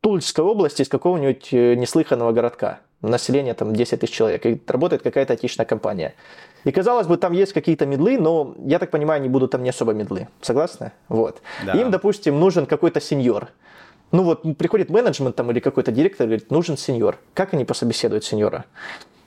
[0.00, 5.32] Тульской области, из какого-нибудь э, неслыханного городка, население там 10 тысяч человек, и работает какая-то
[5.34, 6.14] отечественная компания.
[6.66, 9.70] И казалось бы, там есть какие-то медлы, но я так понимаю, они будут там не
[9.70, 10.26] особо медлы.
[10.40, 10.90] Согласны?
[11.08, 11.40] Вот.
[11.64, 11.74] Да.
[11.74, 13.50] Им, допустим, нужен какой-то сеньор.
[14.16, 17.18] Ну вот приходит менеджмент там или какой-то директор, говорит, нужен сеньор.
[17.34, 18.64] Как они пособеседуют сеньора?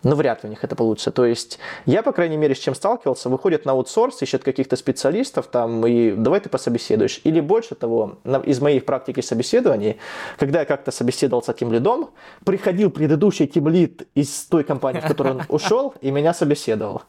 [0.01, 1.11] Ну, вряд ли у них это получится.
[1.11, 5.45] То есть я, по крайней мере, с чем сталкивался, выходят на аутсорс, ищут каких-то специалистов
[5.45, 7.21] там, и давай ты пособеседуешь.
[7.23, 9.97] Или больше того, из моих практики собеседований,
[10.39, 12.09] когда я как-то собеседовал с этим лидом,
[12.43, 17.03] приходил предыдущий тимлид из той компании, в которой он ушел, и меня собеседовал.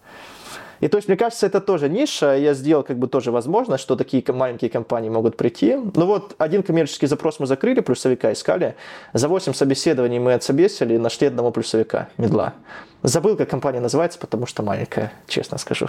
[0.80, 2.36] И то есть, мне кажется, это тоже ниша.
[2.36, 5.76] Я сделал как бы тоже возможно, что такие маленькие компании могут прийти.
[5.76, 8.74] Ну вот, один коммерческий запрос мы закрыли, плюсовика искали.
[9.12, 12.54] За 8 собеседований мы отсобесили нашли одного плюсовика, медла.
[13.02, 15.88] Забыл, как компания называется, потому что маленькая, честно скажу.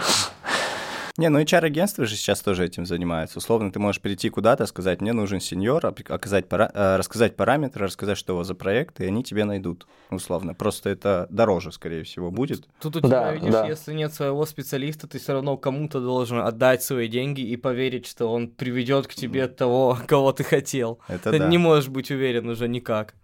[1.18, 3.38] Не, ну HR-агентства же сейчас тоже этим занимаются.
[3.38, 6.70] Условно, ты можешь прийти куда-то, сказать, мне нужен сеньор, оказать пара...
[6.72, 10.54] Э, рассказать параметры, рассказать, что у вас за проект, и они тебе найдут, условно.
[10.54, 12.66] Просто это дороже, скорее всего, будет.
[12.80, 13.66] Тут у тебя, да, видишь, да.
[13.66, 18.32] если нет своего специалиста, ты все равно кому-то должен отдать свои деньги и поверить, что
[18.32, 20.98] он приведет к тебе того, кого ты хотел.
[21.08, 21.48] Это ты да.
[21.48, 23.14] не можешь быть уверен уже никак.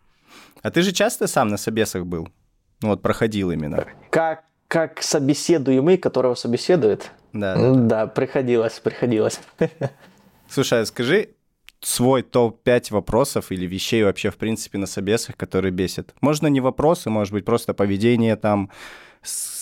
[0.62, 2.28] А ты же часто сам на собесах был?
[2.82, 3.86] Ну вот проходил именно.
[4.10, 7.10] Как, как собеседуемый, которого собеседует?
[7.32, 8.06] Да, да, да.
[8.06, 9.40] приходилось, приходилось.
[10.48, 11.30] Слушай, а скажи
[11.80, 16.14] свой топ-5 вопросов или вещей вообще, в принципе, на собесах, которые бесят.
[16.20, 18.70] Можно не вопросы, может быть, просто поведение там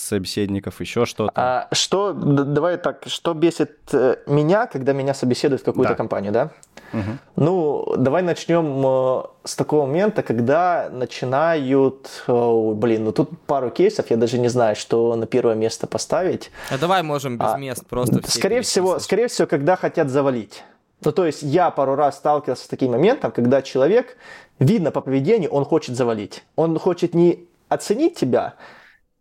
[0.06, 1.32] собеседников, еще что-то.
[1.34, 5.96] А, что, давай так, что бесит э, меня, когда меня собеседуют в какую-то да.
[5.96, 6.50] компанию, да?
[6.92, 7.10] Угу.
[7.36, 14.10] Ну, давай начнем э, с такого момента, когда начинают, о, блин, ну тут пару кейсов,
[14.10, 16.50] я даже не знаю, что на первое место поставить.
[16.70, 18.22] А давай можем без а, мест просто.
[18.30, 20.64] Скорее всего, скорее всего, когда хотят завалить.
[21.04, 24.16] Ну, то есть я пару раз сталкивался с таким моментом, когда человек,
[24.58, 26.44] видно по поведению, он хочет завалить.
[26.56, 28.54] Он хочет не оценить тебя,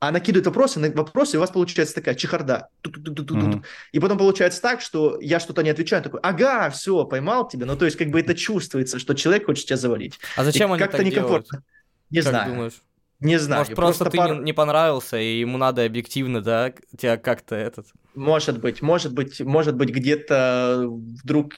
[0.07, 2.69] а накидывает вопросы на вопросы, и у вас получается такая чехарда.
[2.83, 3.63] Mm-hmm.
[3.91, 7.65] И потом получается так, что я что-то не отвечаю, такой, ага, все, поймал тебя.
[7.65, 10.19] Ну, то есть, как бы это чувствуется, что человек хочет тебя завалить.
[10.35, 11.63] А зачем и они как-то так некомфортно.
[12.09, 12.11] Делают?
[12.11, 12.53] Не как знаю.
[12.53, 12.81] Думаешь?
[13.19, 13.61] Не знаю.
[13.61, 14.35] Может, просто, просто ты пар...
[14.35, 17.87] не, не понравился, и ему надо объективно, да, тебя как-то этот...
[18.15, 21.53] Может быть, может быть, может быть, где-то вдруг,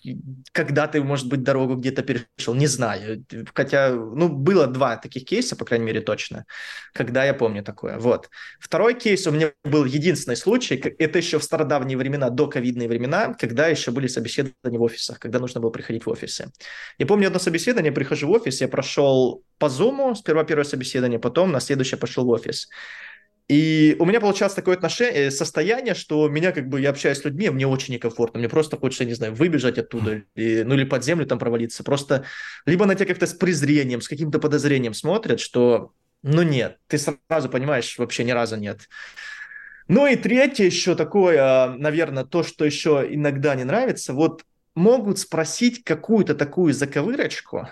[0.52, 3.24] когда ты, может быть, дорогу где-то перешел, не знаю.
[3.54, 6.46] Хотя, ну, было два таких кейса, по крайней мере, точно,
[6.94, 8.00] когда я помню такое.
[8.00, 8.30] Вот.
[8.60, 13.34] Второй кейс у меня был единственный случай, это еще в стародавние времена, до ковидные времена,
[13.34, 16.52] когда еще были собеседования в офисах, когда нужно было приходить в офисы.
[16.98, 21.52] Я помню одно собеседование, прихожу в офис, я прошел по Zoom, сперва первое собеседование, потом
[21.52, 22.68] на следующее пошел в офис.
[23.48, 27.24] И у меня получалось такое отношение, э, состояние, что меня как бы, я общаюсь с
[27.24, 31.06] людьми, мне очень некомфортно, мне просто хочется, не знаю, выбежать оттуда, и, ну или под
[31.06, 32.26] землю там провалиться, просто
[32.66, 37.48] либо на тебя как-то с презрением, с каким-то подозрением смотрят, что, ну нет, ты сразу
[37.50, 38.82] понимаешь, вообще ни разу нет.
[39.88, 44.44] Ну и третье еще такое, наверное, то, что еще иногда не нравится, вот
[44.76, 47.70] могут спросить какую-то такую заковырочку,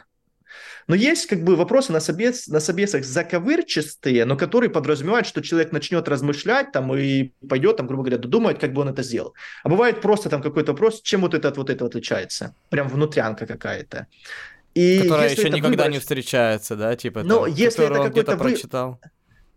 [0.88, 5.72] но есть как бы вопросы на, собес, на собесах заковырчистые, но которые подразумевают, что человек
[5.72, 9.34] начнет размышлять там и пойдет, там, грубо говоря, додумает, как бы он это сделал.
[9.64, 12.56] А бывает просто там какой-то вопрос, чем вот это от вот этого отличается.
[12.70, 14.08] Прям внутрянка какая-то.
[14.76, 15.90] И Которая еще никогда выбор...
[15.92, 18.50] не встречается, да, типа, но там, если это какой-то вы...
[18.50, 19.00] прочитал.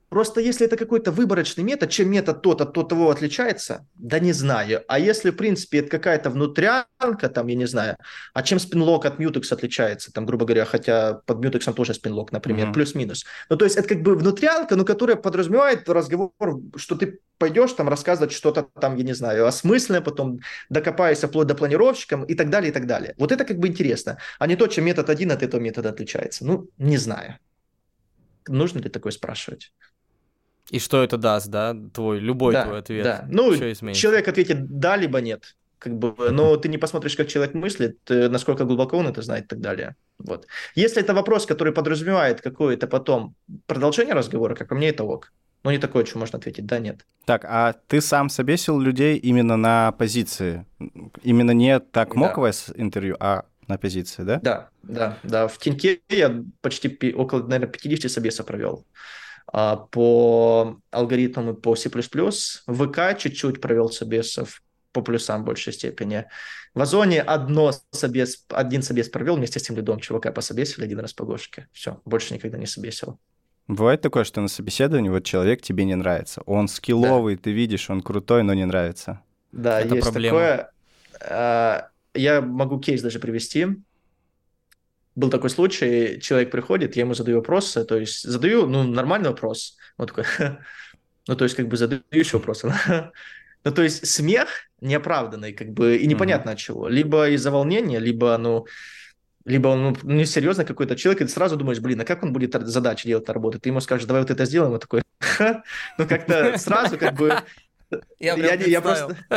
[0.09, 4.83] Просто если это какой-то выборочный метод, чем метод тот от того отличается, да не знаю.
[4.89, 7.97] А если, в принципе, это какая-то внутрянка, там, я не знаю,
[8.33, 12.69] а чем спинлок от Mutex отличается, там, грубо говоря, хотя под Mutex тоже спинлок, например,
[12.69, 12.73] mm-hmm.
[12.73, 13.27] плюс-минус.
[13.51, 16.33] Ну, то есть это как бы внутрянка, но которая подразумевает разговор,
[16.77, 20.41] что ты пойдешь там рассказывать что-то там, я не знаю, осмысленное, потом
[20.71, 23.15] докопаешься вплоть до планировщикам и так далее, и так далее.
[23.19, 26.47] Вот это как бы интересно, а не то, чем метод один от этого метода отличается.
[26.47, 27.39] Ну, не знаю.
[28.49, 29.73] Нужно ли такое спрашивать?
[30.71, 33.05] И что это даст, да, твой, любой да, твой ответ?
[33.05, 33.55] Да, ну,
[33.95, 35.57] человек ответит да, либо нет.
[35.79, 39.49] Как бы, но ты не посмотришь, как человек мыслит, насколько глубоко он это знает и
[39.49, 39.95] так далее.
[40.19, 40.47] Вот.
[40.75, 43.35] Если это вопрос, который подразумевает какое-то потом
[43.67, 45.33] продолжение разговора, как по мне, это ок.
[45.65, 47.07] Но не такое, что можно ответить, да, нет.
[47.25, 50.67] Так, а ты сам собесил людей именно на позиции?
[51.23, 52.75] Именно не так моковое да.
[52.83, 54.41] интервью, а на позиции, да?
[54.43, 55.47] Да, да, да.
[55.47, 58.85] В Тиньке я почти около, наверное, 50 собесов провел.
[59.51, 61.89] А, по алгоритмам и по C++.
[61.89, 66.27] В ВК чуть-чуть провел собесов по плюсам в большей степени.
[66.75, 71.15] В Озоне одно собес, один собес провел вместе с тем лидом чувака пособесили один раз
[71.15, 71.69] по Гошке.
[71.73, 73.19] Все, больше никогда не собесил.
[73.69, 76.43] Бывает такое, что на собеседовании вот человек тебе не нравится.
[76.47, 77.43] Он скилловый, да.
[77.45, 79.23] ты видишь, он крутой, но не нравится.
[79.53, 80.39] Да, Это есть проблема.
[80.39, 80.71] такое.
[81.21, 83.67] А, я могу кейс даже привести
[85.19, 89.77] был такой случай, человек приходит, я ему задаю вопросы, то есть задаю, ну, нормальный вопрос,
[89.97, 90.25] он такой,
[91.27, 92.73] ну, то есть как бы задаю еще вопросы.
[93.65, 94.49] ну, то есть смех
[94.81, 96.89] неоправданный, как бы, и непонятно от чего.
[96.89, 98.67] Либо из-за волнения, либо, ну,
[99.45, 102.55] либо он ну, несерьезно какой-то человек, и ты сразу думаешь, блин, а как он будет
[102.69, 103.59] задачи делать на работу?
[103.59, 105.03] Ты ему скажешь, давай вот это сделаем, он такой,
[105.99, 107.35] ну, как-то сразу как бы
[108.19, 109.17] я, я, я просто...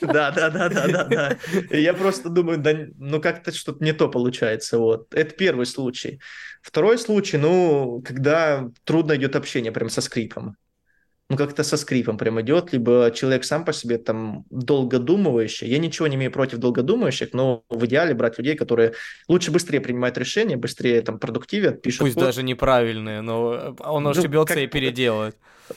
[0.00, 1.36] Да, да, да, да, да, да.
[1.70, 4.78] Я просто думаю, да, ну как-то что-то не то получается.
[4.78, 5.14] Вот.
[5.14, 6.20] Это первый случай.
[6.62, 10.56] Второй случай, ну, когда трудно идет общение прям со скрипом.
[11.30, 15.68] Ну, как-то со скрипом прям идет, либо человек сам по себе там долгодумывающий.
[15.68, 18.94] Я ничего не имею против долгодумающих, но в идеале брать людей, которые
[19.28, 22.24] лучше быстрее принимают решения, быстрее там продуктивят, пишут Пусть код.
[22.24, 24.64] даже неправильные, но он ну, ошибется как...
[24.64, 25.36] и переделает.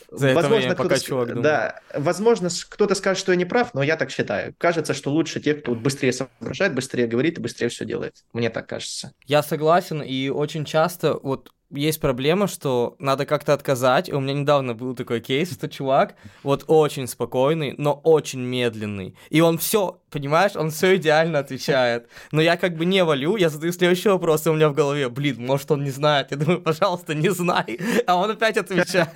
[0.10, 1.42] За это возможно, время, пока чувак.
[1.42, 4.54] Да, возможно, кто-то скажет, что я не прав, но я так считаю.
[4.58, 8.16] Кажется, что лучше те, кто быстрее соображает, быстрее говорит и быстрее все делает.
[8.34, 9.14] Мне так кажется.
[9.26, 14.12] Я согласен, и очень часто вот есть проблема, что надо как-то отказать.
[14.12, 19.16] У меня недавно был такой кейс, что чувак вот очень спокойный, но очень медленный.
[19.30, 22.08] И он все, понимаешь, он все идеально отвечает.
[22.32, 25.10] Но я как бы не валю, я задаю следующий вопрос, и у меня в голове,
[25.10, 26.32] блин, может он не знает.
[26.32, 27.80] Я думаю, пожалуйста, не знай.
[28.06, 29.10] А он опять отвечает.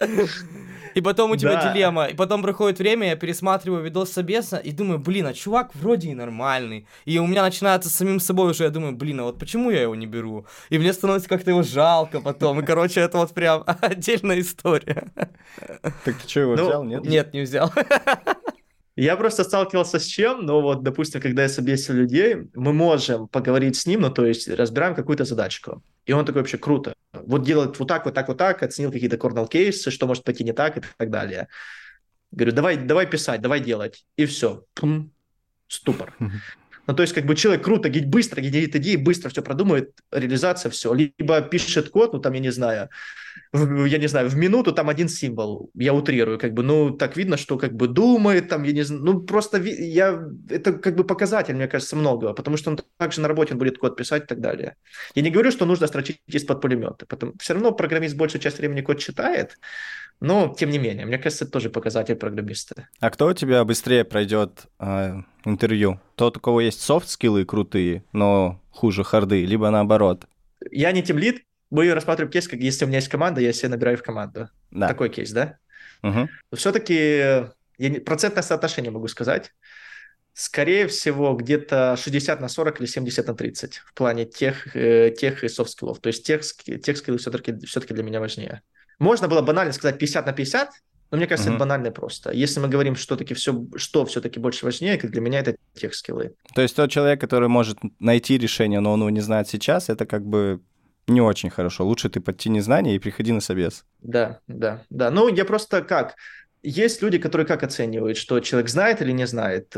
[0.94, 1.72] И потом у тебя да.
[1.72, 2.06] дилемма.
[2.06, 6.14] И потом проходит время, я пересматриваю видос собеса и думаю, блин, а чувак вроде и
[6.14, 6.86] нормальный.
[7.04, 9.82] И у меня начинается с самим собой уже, я думаю, блин, а вот почему я
[9.82, 10.46] его не беру?
[10.68, 12.60] И мне становится как-то его жалко потом.
[12.60, 15.06] И, короче, это вот прям отдельная история.
[16.04, 17.04] Так ты что, его ну, взял, нет?
[17.04, 17.72] Нет, не взял.
[18.96, 23.76] Я просто сталкивался с чем, ну вот, допустим, когда я собесил людей, мы можем поговорить
[23.76, 25.82] с ним, ну то есть разбираем какую-то задачку.
[26.04, 26.92] И он такой вообще круто.
[27.12, 30.44] Вот делает вот так, вот так, вот так, оценил какие-то корнел кейсы, что может пойти
[30.44, 31.48] не так и так далее.
[32.32, 34.04] Говорю, давай, давай писать, давай делать.
[34.16, 34.64] И все.
[34.74, 35.10] Пум,
[35.66, 36.14] ступор.
[36.90, 40.92] Ну, то есть, как бы человек круто, быстро генерит идеи, быстро все продумывает, реализация, все.
[40.92, 42.88] Либо пишет код, ну, там, я не знаю,
[43.52, 47.16] в, я не знаю, в минуту там один символ, я утрирую, как бы, ну, так
[47.16, 51.04] видно, что как бы думает, там, я не знаю, ну, просто я, это как бы
[51.04, 54.26] показатель, мне кажется, многого, потому что он также на работе он будет код писать и
[54.26, 54.74] так далее.
[55.14, 58.80] Я не говорю, что нужно строчить из-под пулемета, потому все равно программист большую часть времени
[58.80, 59.58] код читает,
[60.20, 62.88] Но, тем не менее, мне кажется, это тоже показатель программиста.
[63.00, 65.98] А кто у тебя быстрее пройдет э, интервью?
[66.14, 70.26] Тот, у кого есть софт-скиллы крутые, но хуже харды, либо наоборот?
[70.70, 73.96] Я не тимлид, мы рассматриваем кейс, как если у меня есть команда, я себе набираю
[73.96, 74.50] в команду.
[74.70, 74.88] Да.
[74.88, 75.58] Такой кейс, да?
[76.02, 76.28] Угу.
[76.54, 76.94] Все-таки
[77.78, 79.52] я процентное соотношение могу сказать.
[80.34, 85.44] Скорее всего, где-то 60 на 40 или 70 на 30 в плане tech, э, tech
[85.44, 85.98] и софт-скиллов.
[86.00, 88.62] То есть tech, tech скиллы все-таки все для меня важнее.
[89.00, 90.70] Можно было банально сказать 50 на 50,
[91.10, 91.56] но мне кажется, Мгм.
[91.56, 92.30] это банально просто.
[92.30, 95.92] Если мы говорим, что, таки все, что все-таки больше важнее, как для меня это тех
[95.94, 96.34] скиллы.
[96.54, 100.06] То есть тот человек, который может найти решение, но он его не знает сейчас, это
[100.06, 100.60] как бы
[101.08, 101.84] не очень хорошо.
[101.84, 103.84] Лучше ты подтяни знания и приходи на собес.
[104.02, 105.10] Да, да, да.
[105.10, 106.14] Ну, я просто как...
[106.62, 109.74] Есть люди, которые как оценивают, что человек знает или не знает.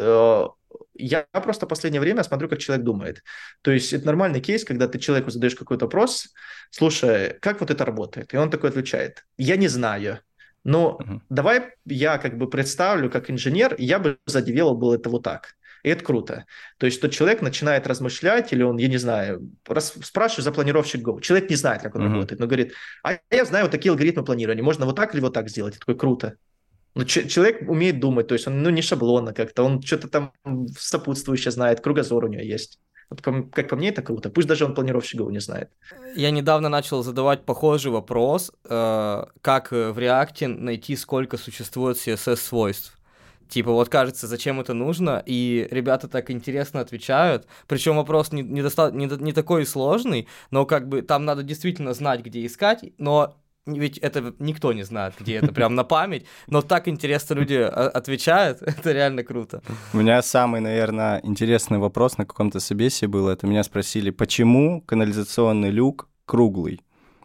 [0.95, 3.23] Я просто в последнее время смотрю, как человек думает.
[3.63, 6.29] То есть это нормальный кейс, когда ты человеку задаешь какой-то вопрос,
[6.71, 8.33] слушай, как вот это работает?
[8.35, 10.21] И он такой отвечает, я не знаю.
[10.65, 11.23] Но Мгм.
[11.29, 15.55] давай я как бы представлю, как инженер, я бы задевелал был это вот так.
[15.83, 16.47] И это круто.
[16.79, 21.05] То есть тот человек начинает размышлять, или он, я не знаю, рас- спрашиваю за планировщик
[21.05, 21.21] Go.
[21.21, 22.15] Человек не знает, как он Мгм.
[22.15, 25.35] работает, но говорит, а я знаю вот такие алгоритмы планирования, можно вот так или вот
[25.35, 25.75] так сделать.
[25.75, 26.37] Я такой, круто.
[26.95, 30.33] Ну, че- человек умеет думать, то есть он ну, не шаблонно как-то, он что-то там
[30.79, 32.79] сопутствующее знает, кругозор у него есть.
[33.11, 34.31] Вот как по мне, это круто.
[34.31, 35.69] Пусть даже он планировщик Go не знает.
[36.17, 42.99] Я недавно начал задавать похожий вопрос, э, как э, в React найти, сколько существует CSS-свойств.
[43.49, 47.47] Типа, вот кажется, зачем это нужно, и ребята так интересно отвечают.
[47.67, 51.93] Причем вопрос не, не, доста- не, не такой сложный, но как бы там надо действительно
[51.93, 56.63] знать, где искать, но ведь это никто не знает, где это прям на память, но
[56.63, 59.63] так интересно люди а, отвечают, это реально круто.
[59.93, 63.29] У меня самый, наверное, интересный вопрос на каком-то собесе был.
[63.29, 66.81] Это меня спросили, почему канализационный люк круглый?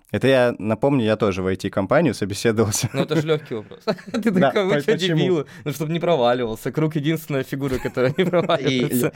[0.10, 2.89] Это я, напомню, я тоже в IT-компанию собеседовался.
[2.93, 3.82] Ну, это же легкий вопрос.
[4.12, 5.46] Ты такой, вы дебилы?
[5.65, 6.72] Ну, чтобы не проваливался.
[6.72, 9.12] Круг единственная фигура, которая не проваливается.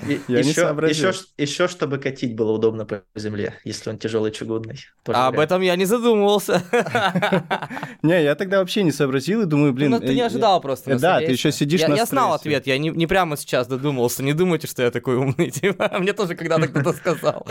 [1.38, 4.80] Еще, чтобы катить было удобно по земле, если он тяжелый чугунный.
[5.08, 6.62] А об этом я не задумывался.
[8.02, 9.92] Не, я тогда вообще не сообразил и думаю, блин...
[9.92, 11.00] Ну, ты не ожидал просто.
[11.00, 14.24] да, ты еще сидишь я, на Я знал ответ, я не, не прямо сейчас додумался.
[14.24, 15.52] Не думайте, что я такой умный.
[15.52, 17.46] Типа, мне тоже когда-то кто-то сказал.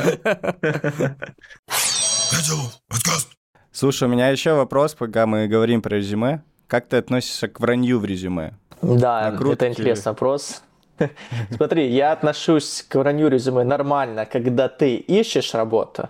[3.72, 6.42] Слушай, у меня еще вопрос, пока мы говорим про резюме.
[6.66, 8.54] Как ты относишься к вранью в резюме?
[8.82, 9.54] Да, Накрутки.
[9.54, 10.62] это интересный вопрос.
[11.50, 16.08] Смотри, я отношусь к вранью резюме нормально, когда ты ищешь работу.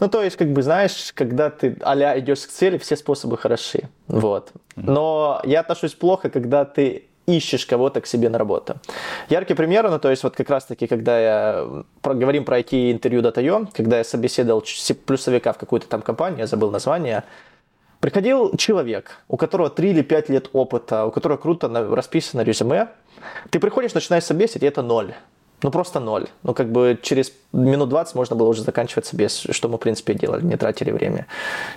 [0.00, 3.88] Ну, то есть, как бы, знаешь, когда ты а идешь к цели, все способы хороши.
[4.08, 4.52] Вот.
[4.76, 8.76] Но я отношусь плохо, когда ты ищешь кого-то к себе на работу.
[9.28, 13.98] Яркий пример, ну, то есть, вот как раз-таки, когда я говорим про IT-интервью Data.io, когда
[13.98, 14.62] я собеседовал
[15.06, 17.24] плюсовика в какую-то там компанию, я забыл название,
[18.04, 22.88] Приходил человек, у которого 3 или 5 лет опыта, у которого круто расписано резюме.
[23.48, 25.14] Ты приходишь, начинаешь собесить, и это ноль.
[25.62, 26.26] Ну, просто ноль.
[26.42, 30.12] Ну, как бы через минут 20 можно было уже заканчивать собес, что мы, в принципе,
[30.12, 31.26] делали, не тратили время.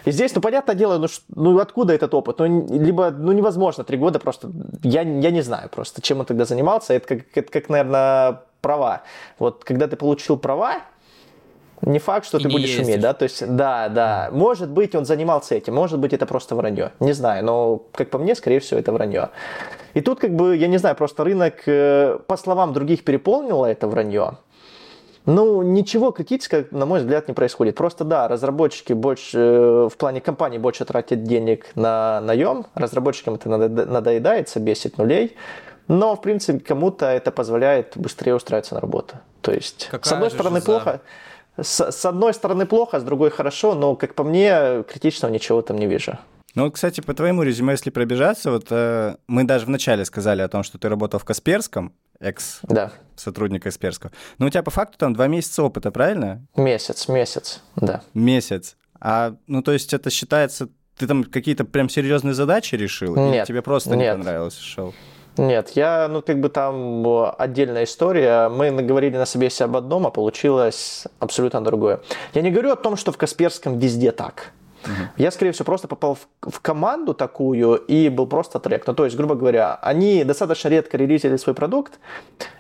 [0.04, 2.40] И здесь, ну, понятное дело, ну, ну откуда этот опыт?
[2.40, 4.52] Ну, либо, ну, невозможно, три года просто,
[4.84, 6.94] я, я не знаю просто, чем он тогда занимался.
[6.94, 9.04] Это как, это как, наверное, права.
[9.40, 10.82] Вот, когда ты получил права,
[11.82, 12.86] не факт, что И ты будешь ездишь.
[12.88, 16.56] уметь, да, то есть, да, да, может быть, он занимался этим, может быть, это просто
[16.56, 19.30] вранье, не знаю, но, как по мне, скорее всего, это вранье.
[19.98, 23.88] И тут, как бы, я не знаю, просто рынок, э, по словам других, переполнило это
[23.88, 24.38] вранье,
[25.26, 27.76] ну, ничего критического, на мой взгляд, не происходит.
[27.76, 33.50] Просто да, разработчики больше, э, в плане компании больше тратят денег на наем, разработчикам это
[33.50, 35.36] надо- надоедает, собесит нулей,
[35.88, 39.16] но, в принципе, кому-то это позволяет быстрее устраиваться на работу.
[39.42, 40.66] То есть, Какая с одной стороны, жиза?
[40.66, 41.02] плохо,
[41.60, 45.80] с, с одной стороны плохо, с другой хорошо, но, как по мне, критичного ничего там
[45.80, 46.20] не вижу.
[46.56, 50.64] Ну, кстати, по твоему резюме, если пробежаться, вот э, мы даже вначале сказали о том,
[50.64, 54.12] что ты работал в Касперском, экс-сотрудник Да, Касперского.
[54.40, 56.46] Но у тебя по факту там два месяца опыта, правильно?
[56.56, 58.02] месяц, месяц, да.
[58.14, 58.76] Месяц.
[59.00, 63.16] А, ну, то есть это считается, ты там какие-то прям серьезные задачи решил?
[63.16, 64.18] Или Нет, тебе просто не нет.
[64.18, 64.94] понравилось, шел?
[65.38, 67.06] Нет, я, ну, как бы там
[67.38, 68.50] отдельная история.
[68.50, 72.02] Мы наговорили на собесе об одном, а получилось абсолютно другое.
[72.34, 74.52] Я не говорю о том, что в Касперском везде так.
[75.18, 78.86] Я, скорее всего, просто попал в, в команду такую и был просто трек.
[78.88, 82.00] Ну, то есть, грубо говоря, они достаточно редко релизили свой продукт,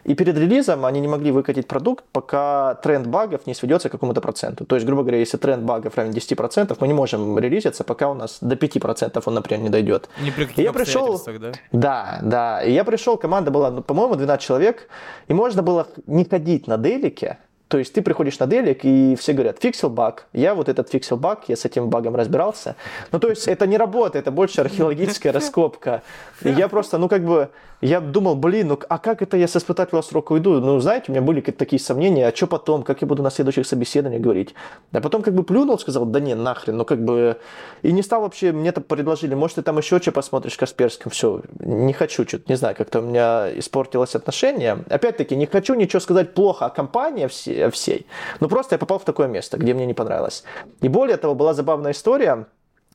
[0.04, 4.22] и перед релизом они не могли выкатить продукт, пока тренд багов не сведется к какому-то
[4.22, 4.66] проценту.
[4.66, 8.14] То есть, грубо говоря, если тренд багов равен 10%, мы не можем релизиться, пока у
[8.14, 10.10] нас до 5% он, например, не дойдет.
[10.22, 11.52] Ни при каких Я пришел- да?
[11.72, 12.64] Да, да.
[12.64, 14.90] И я пришел, команда была, ну, по-моему, 12 человек,
[15.28, 17.38] и можно было не ходить на делике,
[17.68, 20.28] То есть ты приходишь на делик, и все говорят, фиксил баг.
[20.32, 22.76] Я вот этот фиксил баг, я с этим багом разбирался.
[23.12, 26.02] Ну, то есть это не работа, это больше археологическая раскопка.
[26.44, 27.50] И я просто, ну, как бы,
[27.82, 30.60] я думал, блин, ну, а как это я с испытательного срока уйду?
[30.62, 33.68] Ну, знаете, у меня были такие сомнения, а что потом, как я буду на следующих
[33.68, 34.56] собеседованиях говорить?
[34.94, 37.38] А потом как бы плюнул, сказал, да не, нахрен, ну, как бы...
[37.84, 41.42] И не стал вообще, мне это предложили, может, ты там еще что посмотришь Касперским, все,
[41.60, 44.80] не хочу, что-то, не знаю, как-то у меня испортилось отношение.
[44.90, 48.08] Опять-таки, не хочу ничего сказать плохо о компании все, всей.
[48.40, 50.44] Ну, просто я попал в такое место, где мне не понравилось.
[50.82, 52.48] И более того, была забавная история.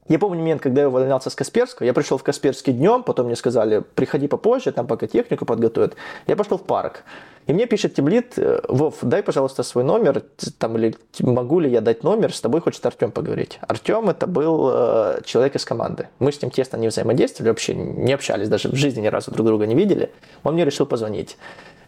[0.09, 3.37] Я помню момент, когда я увольнялся с Касперского, я пришел в Касперский днем, потом мне
[3.37, 5.95] сказали, приходи попозже, там пока технику подготовят.
[6.27, 7.05] Я пошел в парк.
[7.47, 10.23] И мне пишет Тимлит, «Э, Вов, дай, пожалуйста, свой номер,
[10.59, 13.59] там, или могу ли я дать номер, с тобой хочет Артем поговорить.
[13.63, 16.09] Артем это был э, человек из команды.
[16.19, 19.47] Мы с ним тесно не взаимодействовали, вообще не общались, даже в жизни ни разу друг
[19.47, 20.11] друга не видели.
[20.45, 21.37] Он мне решил позвонить.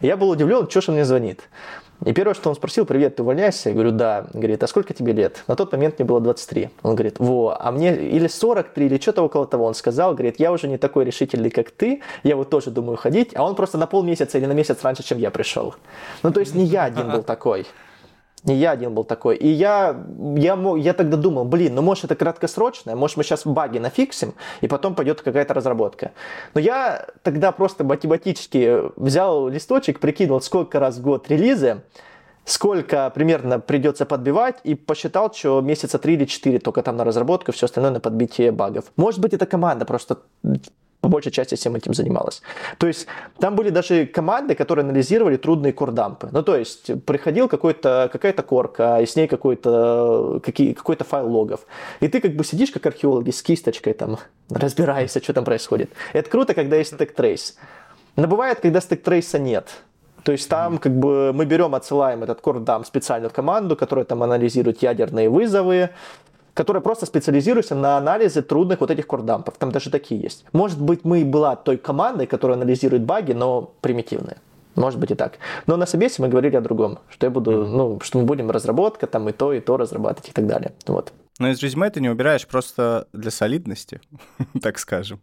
[0.01, 1.41] Я был удивлен, что же он мне звонит.
[2.03, 3.69] И первое, что он спросил, привет, ты увольняешься?
[3.69, 4.27] Я говорю, да.
[4.33, 5.43] Говорит, а сколько тебе лет?
[5.47, 6.69] На тот момент мне было 23.
[6.83, 9.65] Он говорит, во, а мне или 43, или что-то около того.
[9.65, 13.31] Он сказал, говорит, я уже не такой решительный, как ты, я вот тоже думаю ходить,
[13.35, 15.75] а он просто на полмесяца или на месяц раньше, чем я пришел.
[16.23, 17.65] Ну, то есть не я один был такой.
[18.45, 19.35] Не я один был такой.
[19.35, 20.03] И я,
[20.35, 24.67] я, я тогда думал, блин, ну может это краткосрочное, может мы сейчас баги нафиксим, и
[24.67, 26.11] потом пойдет какая-то разработка.
[26.53, 31.81] Но я тогда просто математически взял листочек, прикинул, сколько раз в год релизы,
[32.45, 37.51] сколько примерно придется подбивать, и посчитал, что месяца 3 или 4 только там на разработку,
[37.51, 38.85] все остальное на подбитие багов.
[38.95, 40.19] Может быть, эта команда просто
[41.05, 42.41] по большей части всем этим занималась.
[42.79, 43.05] То есть
[43.37, 46.29] там были даже команды, которые анализировали трудные core dump ы.
[46.31, 51.59] Ну, то есть приходил какой-то, какая-то корка, и с ней какой-то, какие, какой-то файл логов.
[51.99, 54.17] И ты как бы сидишь как археологи с кисточкой там,
[54.49, 55.91] разбираешься, что там происходит.
[56.13, 57.55] Это круто, когда есть stack trace.
[58.15, 59.69] Но бывает, когда stack trace а нет.
[60.23, 64.23] То есть там как бы мы берем, отсылаем этот core dump специальную команду, которая там
[64.23, 65.91] анализирует ядерные вызовы,
[66.55, 69.55] которая просто специализируется на анализе трудных вот этих core dump ов.
[69.59, 70.45] Там даже такие есть.
[70.53, 74.37] Может быть, мы и была той командой, которая анализирует баги, но примитивные.
[74.75, 75.37] Может быть и так.
[75.67, 79.05] Но на собесе мы говорили о другом, что я буду, ну, что мы будем разработка,
[79.05, 80.73] там и то, и то разрабатывать и так далее.
[80.87, 81.13] Вот.
[81.39, 84.01] Но из резюме ты не убираешь просто для солидности,
[84.61, 85.19] так скажем.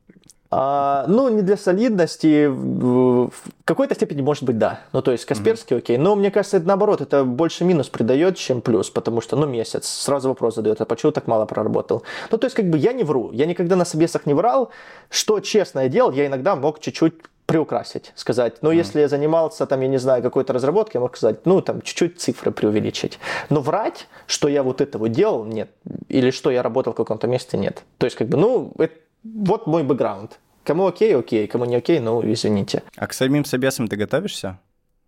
[0.55, 3.31] А, ну, не для солидности, в
[3.65, 4.81] какой-то степени, может быть, да.
[4.93, 5.97] Ну, то есть Касперский, окей.
[5.97, 9.89] Но мне кажется, это наоборот, это больше минус придает, чем плюс, потому что, ну, месяц,
[9.89, 12.03] сразу вопрос задает, а почему так мало проработал?
[12.31, 14.69] Ну, то есть, как бы я не вру, я никогда на собесах не врал,
[15.09, 17.15] что честно я делал, я иногда мог чуть-чуть
[17.47, 18.77] приукрасить, сказать, ну, mm.
[18.77, 22.21] если я занимался, там, я не знаю, какой-то разработкой, я мог сказать, ну, там, чуть-чуть
[22.21, 23.19] цифры преувеличить.
[23.49, 25.71] Но врать, что я вот этого делал, нет.
[26.09, 27.85] Или что я работал в каком-то месте, нет.
[27.97, 30.39] То есть, как бы, ну, это вот мой бэкграунд.
[30.65, 32.83] Кому окей, окей, кому не окей, ну, извините.
[32.97, 34.59] А к самим собесам ты готовишься?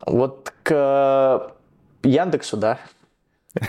[0.05, 1.52] Вот к
[2.02, 2.78] Яндексу, да.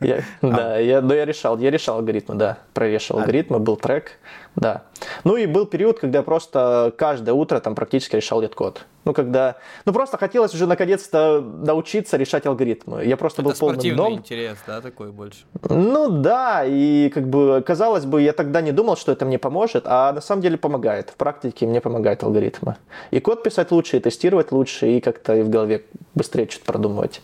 [0.00, 4.20] Я, да, я, но я решал, я решал алгоритмы, да, прорешал а алгоритмы, был трек,
[4.56, 4.82] да.
[5.24, 8.86] Ну и был период, когда просто каждое утро там практически решал LeetCode.
[9.04, 9.56] Ну, когда...
[9.84, 13.04] Ну, просто хотелось уже наконец-то научиться решать алгоритмы.
[13.04, 14.12] Я просто Это был полным дном.
[14.14, 15.44] интерес, да, такой больше?
[15.68, 19.84] Ну, да, и как бы, казалось бы, я тогда не думал, что это мне поможет,
[19.86, 21.10] а на самом деле помогает.
[21.10, 22.76] В практике мне помогают алгоритмы.
[23.12, 25.84] И код писать лучше, и тестировать лучше, и как-то и в голове
[26.14, 27.20] быстрее что-то продумывать.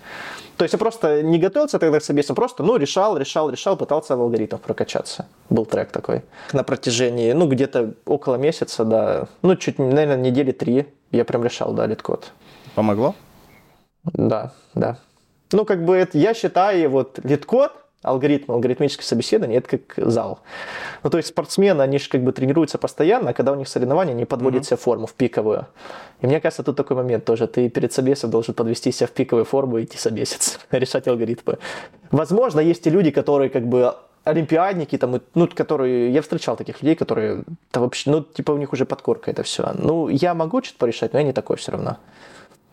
[0.56, 4.16] То есть я просто не готовился тогда к собесам, просто, ну, решал, решал, решал, пытался
[4.16, 5.26] в алгоритмах прокачаться.
[5.50, 6.22] Был трек такой.
[6.52, 11.72] На протяжении, ну, где-то около месяца, да, ну, чуть, наверное, недели три я прям решал,
[11.72, 12.32] да, LeetCode.
[12.74, 13.14] Помогло?
[14.04, 14.98] Да, да.
[15.52, 17.72] Ну, как бы это, я считаю, вот LeetCode,
[18.02, 20.40] алгоритм, алгоритмическое собеседование, это как зал.
[21.02, 24.12] Ну, то есть спортсмены, они же как бы тренируются постоянно, а когда у них соревнования,
[24.12, 24.66] они подводят mm-hmm.
[24.66, 25.66] себе форму в пиковую.
[26.20, 27.46] И мне кажется, тут такой момент тоже.
[27.46, 31.58] Ты перед собесом должен подвести себя в пиковую форму и идти собеситься, решать алгоритмы.
[32.10, 33.94] Возможно, есть и люди, которые как бы
[34.24, 38.72] олимпиадники, там, ну, которые, я встречал таких людей, которые, да вообще, ну, типа у них
[38.72, 39.72] уже подкорка это все.
[39.74, 41.98] Ну, я могу что-то порешать, но я не такой все равно.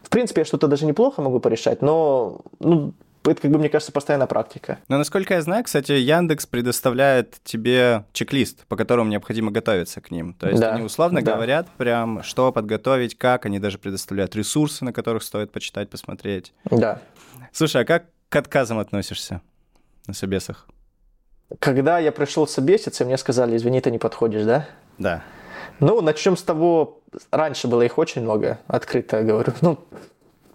[0.04, 2.94] В принципе, я что-то даже неплохо могу порешать, но, ну,
[3.26, 4.80] это, как бы, мне кажется, постоянная практика.
[4.88, 10.34] Но, насколько я знаю, кстати, Яндекс предоставляет тебе чек-лист, по которому необходимо готовиться к ним.
[10.34, 10.74] То есть да.
[10.74, 11.34] они условно да.
[11.34, 16.54] говорят прям, что подготовить, как, они даже предоставляют ресурсы, на которых стоит почитать, посмотреть.
[16.72, 17.02] Да.
[17.52, 19.42] Слушай, а как к отказам относишься
[20.08, 20.68] на собесах?
[21.58, 24.68] Когда я пришел собеситься, мне сказали, извини, ты не подходишь, да?
[25.00, 25.24] Да.
[25.80, 27.00] Ну, начнем с того,
[27.32, 29.54] раньше было их очень много, открыто говорю.
[29.62, 29.80] Ну,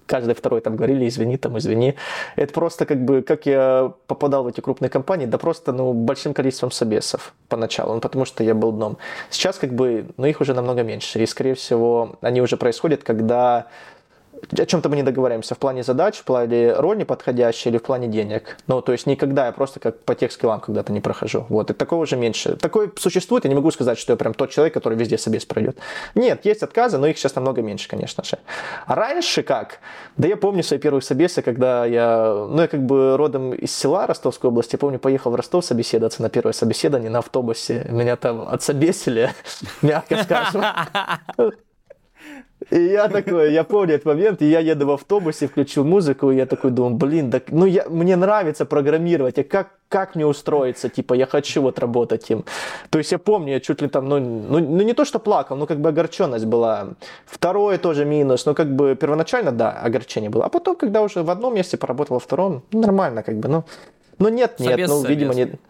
[0.06, 1.96] каждый второй там говорили, извини, там, извини.
[2.36, 6.34] Это просто как бы, как я попадал в эти крупные компании, да просто, ну, большим
[6.34, 8.98] количеством собесов поначалу, ну, потому что я был дном.
[9.30, 13.66] Сейчас как бы, ну, их уже намного меньше, и, скорее всего, они уже происходят, когда
[14.52, 18.08] о чем-то мы не договариваемся в плане задач, в плане роли подходящей или в плане
[18.08, 18.56] денег.
[18.66, 21.46] Ну, то есть никогда я просто как по тех скиллам когда-то не прохожу.
[21.48, 22.56] Вот, и такого же меньше.
[22.56, 25.78] Такое существует, я не могу сказать, что я прям тот человек, который везде собес пройдет.
[26.14, 28.38] Нет, есть отказы, но их сейчас намного меньше, конечно же.
[28.86, 29.78] А раньше как?
[30.16, 34.06] Да я помню свои первые собесы, когда я, ну, я как бы родом из села
[34.06, 37.86] Ростовской области, помню, поехал в Ростов собеседоваться на первое собеседование на автобусе.
[37.90, 39.30] Меня там отсобесили,
[39.82, 40.64] мягко скажем.
[42.70, 46.36] И я такой, я помню этот момент, и я еду в автобусе, включил музыку, и
[46.36, 50.88] я такой думаю, блин, так, ну я, мне нравится программировать, а как, как мне устроиться,
[50.88, 52.44] типа, я хочу вот работать им.
[52.90, 55.56] То есть я помню, я чуть ли там, ну, ну, ну не то, что плакал,
[55.56, 56.88] но как бы огорченность была.
[57.26, 60.44] Второе тоже минус, но как бы первоначально, да, огорчение было.
[60.44, 63.64] А потом, когда уже в одном месте поработал, во втором, нормально как бы, ну,
[64.18, 65.10] ну нет, нет, собес, ну, собес.
[65.10, 65.60] видимо, нет.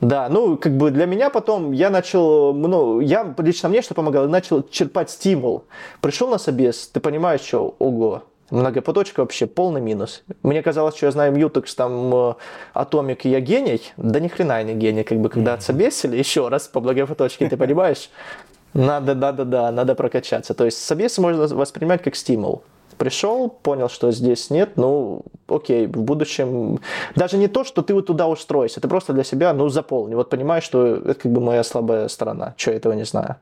[0.00, 4.26] Да, ну, как бы для меня потом я начал, ну, я лично мне что помогало,
[4.26, 5.64] начал черпать стимул.
[6.00, 10.24] Пришел на собес, ты понимаешь, что, ого, многопоточка вообще полный минус.
[10.42, 12.36] Мне казалось, что я знаю Mutex, там,
[12.74, 13.80] Атомик, и я гений.
[13.96, 17.56] Да ни хрена я не гений, как бы, когда отсобесили, еще раз по многопоточке, ты
[17.56, 18.10] понимаешь?
[18.74, 20.54] Надо, надо, да, надо прокачаться.
[20.54, 22.62] То есть собес можно воспринимать как стимул
[23.02, 26.78] пришел, понял, что здесь нет, ну, окей, в будущем...
[27.16, 30.14] Даже не то, что ты вот туда устроишься, ты просто для себя, ну, заполни.
[30.14, 33.36] Вот понимаешь, что это как бы моя слабая сторона, что я этого не знаю.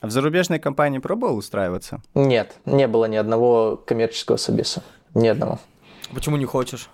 [0.00, 2.00] А в зарубежной компании пробовал устраиваться?
[2.14, 4.82] Нет, не было ни одного коммерческого собеса.
[5.12, 5.58] Ни одного.
[6.14, 6.88] Почему не хочешь?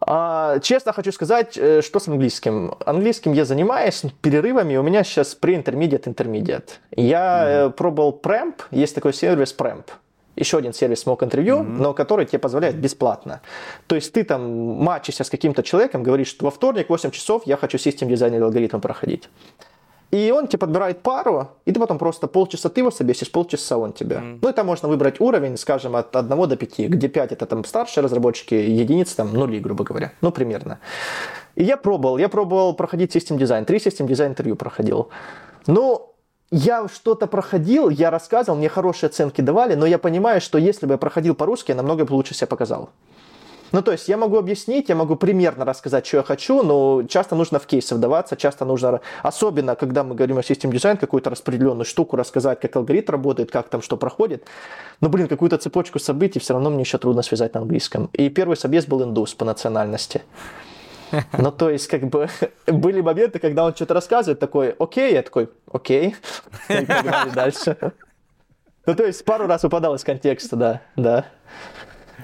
[0.00, 2.74] А, честно хочу сказать, э, что с английским.
[2.86, 6.70] Английским я занимаюсь перерывами, у меня сейчас pre-intermediate, intermediate.
[6.96, 7.70] Я mm-hmm.
[7.72, 9.84] пробовал Premp, есть такой сервис Premp
[10.36, 11.78] еще один сервис Mock Interview, mm-hmm.
[11.78, 13.40] но который тебе позволяет бесплатно.
[13.86, 14.42] То есть ты там
[14.82, 18.80] матчишься с каким-то человеком, говоришь, что во вторник 8 часов я хочу систем дизайн алгоритм
[18.80, 19.28] проходить.
[20.12, 23.92] И он тебе подбирает пару, и ты потом просто полчаса ты его собесишь, полчаса он
[23.92, 24.18] тебя.
[24.18, 24.38] Mm.
[24.40, 27.64] Ну, и там можно выбрать уровень, скажем, от 1 до 5, где 5 это там
[27.64, 30.12] старшие разработчики, единицы там нули, грубо говоря.
[30.20, 30.78] Ну, примерно.
[31.56, 35.08] И я пробовал, я пробовал проходить систем дизайн, три систем дизайн интервью проходил.
[35.66, 36.15] Ну,
[36.50, 40.94] я что-то проходил, я рассказывал, мне хорошие оценки давали, но я понимаю, что если бы
[40.94, 42.90] я проходил по-русски, я намного бы лучше себя показал.
[43.72, 47.34] Ну, то есть я могу объяснить, я могу примерно рассказать, что я хочу, но часто
[47.34, 51.84] нужно в кейсы вдаваться, часто нужно, особенно когда мы говорим о систем дизайн, какую-то распределенную
[51.84, 54.44] штуку рассказать, как алгоритм работает, как там что проходит.
[55.00, 58.08] Но, блин, какую-то цепочку событий все равно мне еще трудно связать на английском.
[58.12, 60.22] И первый собес был индус по национальности.
[61.38, 62.28] Ну, то есть, как бы,
[62.66, 66.16] были моменты, когда он что-то рассказывает, такой, окей, я такой, окей,
[66.68, 67.76] и погнали дальше.
[68.86, 71.26] Ну, то есть, пару раз выпадал из контекста, да, да.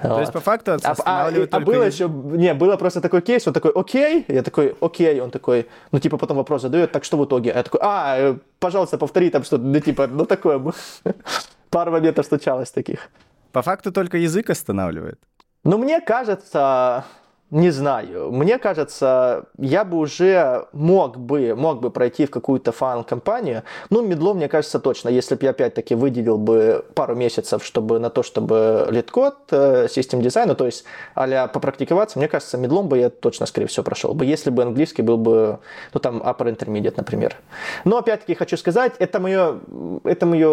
[0.01, 3.53] То есть, по факту, а, а, а было еще, не, было просто такой кейс, он
[3.53, 7.25] такой, окей, я такой, окей, он такой, ну, типа, потом вопрос задает, так что в
[7.25, 7.51] итоге?
[7.51, 10.61] А я такой, а, э, пожалуйста, повтори там что-то, ну, типа, ну, такое,
[11.69, 13.09] пару моментов случалось таких.
[13.51, 15.19] По факту только язык останавливает?
[15.63, 17.05] Ну, мне кажется,
[17.53, 18.31] не знаю.
[18.31, 23.61] Мне кажется, я бы уже мог бы, мог бы пройти в какую-то FAANG-компанию.
[23.91, 25.09] Ну, middle, мне кажется, точно.
[25.09, 30.21] Если бы я опять-таки выделил бы пару месяцев чтобы, на то, чтобы LeetCode, э, system
[30.21, 33.83] design а, то есть а попрактиковаться, мне кажется, middle ом бы я точно, скорее всего,
[33.83, 34.25] прошел бы.
[34.25, 35.59] Если бы английский был бы,
[35.93, 37.35] ну, там, upper intermediate, например.
[37.85, 39.59] Но, опять-таки, хочу сказать, это мое,
[40.03, 40.49] это мое,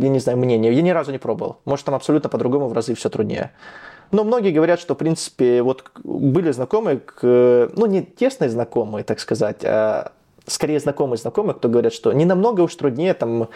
[0.00, 0.72] я не знаю, мнение.
[0.72, 1.58] Я ни разу не пробовал.
[1.64, 3.52] Может, там абсолютно по-другому в разы все труднее.
[4.10, 9.64] Но многие говорят, что, в принципе, вот были знакомые, ну, не тесные знакомые, так сказать,
[9.64, 10.12] а
[10.46, 13.48] скорее знакомые знакомые, кто говорят, что не намного уж труднее там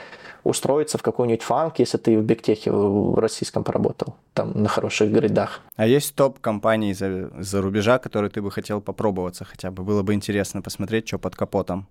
[0.45, 5.61] устроиться в какой-нибудь фанк, если ты в бигтехе в российском поработал, там на хороших гридах.
[5.77, 9.83] А есть топ компаний за, за рубежа, которые ты бы хотел попробоваться хотя бы?
[9.83, 11.87] Было бы интересно посмотреть, что под капотом.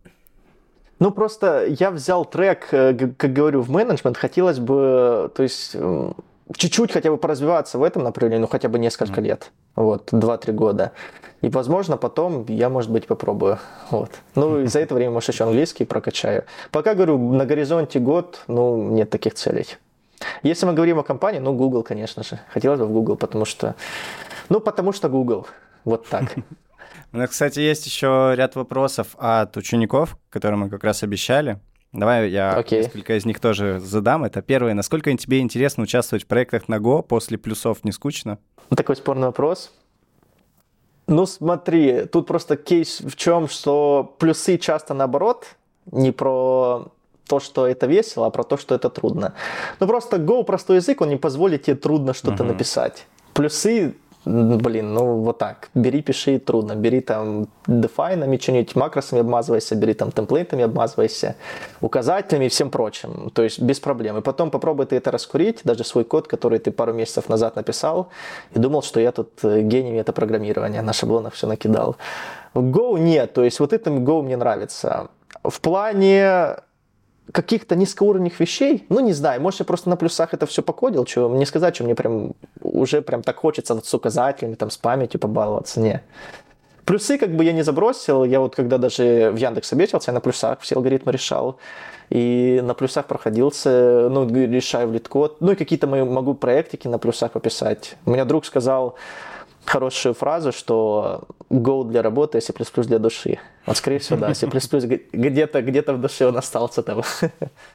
[1.00, 4.18] Ну, просто я взял трек, э, как говорю, в менеджмент.
[4.18, 5.76] Хотелось бы, то есть,
[6.56, 9.24] чуть-чуть хотя бы поразвиваться в этом направлении, ну хотя бы несколько mm-hmm.
[9.24, 10.92] лет, вот, 2-3 года.
[11.42, 13.60] И, возможно, потом я, может быть, попробую.
[13.92, 14.12] Вот.
[14.36, 16.46] Ну, и за это время, может, еще английский прокачаю.
[16.72, 19.68] Пока, говорю, на горизонте год, ну, нет таких целей.
[20.42, 22.40] Если мы говорим о компании, ну, Google, конечно же.
[22.50, 23.76] Хотелось бы в Google, потому что...
[24.50, 25.46] Ну, потому что Google.
[25.86, 26.36] Вот так.
[27.14, 31.60] У нас, кстати, есть еще ряд вопросов от учеников, которые мы как раз обещали.
[31.98, 32.84] Давай я okay.
[32.84, 34.24] несколько из них тоже задам.
[34.24, 34.76] Это первое.
[34.76, 37.02] Насколько тебе интересно участвовать в проектах на Go?
[37.02, 38.38] После плюсов не скучно?
[38.70, 39.74] Такой спорный вопрос.
[41.08, 45.48] Ну, смотри, тут просто кейс в чем, что плюсы часто наоборот,
[45.92, 46.92] не про
[47.28, 49.34] то, что это весело, а про то, что это трудно.
[49.80, 52.48] Ну, просто Go простой язык, он не позволит тебе трудно что-то uh-huh.
[52.48, 53.08] написать.
[53.34, 53.96] Плюсы
[54.28, 60.12] блин, ну вот так, бери, пиши, трудно, бери там define, что-нибудь макросами обмазывайся, бери там
[60.12, 61.36] темплейтами обмазывайся,
[61.82, 64.18] указателями и всем прочим, то есть без проблем.
[64.18, 68.10] И потом попробуй ты это раскурить, даже свой код, который ты пару месяцев назад написал,
[68.56, 71.96] и думал, что я тут э, гений это программирование, на шаблонах все накидал.
[72.54, 75.08] Go нет, то есть вот это Go мне нравится.
[75.44, 76.58] В плане
[77.32, 81.30] каких-то низкоуровневых вещей, ну, не знаю, может, я просто на плюсах это все покодил, что
[81.36, 85.80] не сказать, что мне прям уже прям так хочется с указателями, там, с памятью побаловаться,
[85.80, 86.02] не.
[86.86, 90.22] Плюсы как бы я не забросил, я вот когда даже в Яндекс собесился, я на
[90.22, 91.60] плюсах все алгоритмы решал,
[92.10, 96.98] и на плюсах проходился, ну, решаю в LeetCode, ну, и какие-то мои могу проектики на
[96.98, 97.98] плюсах пописать.
[98.06, 98.96] У меня друг сказал,
[99.66, 103.40] хорошую фразу, что Go для работы, C++ для души.
[103.66, 104.48] Вот, скорее всего, да, C++
[105.14, 107.04] где-то где в душе он остался там.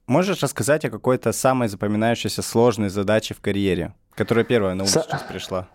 [0.06, 5.02] Можешь рассказать о какой-то самой запоминающейся сложной задаче в карьере, которая первая на ум С...
[5.02, 5.68] сейчас пришла?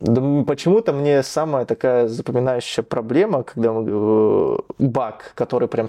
[0.00, 5.88] Да, почему-то мне самая такая запоминающая проблема, когда мы, э, баг, который прям,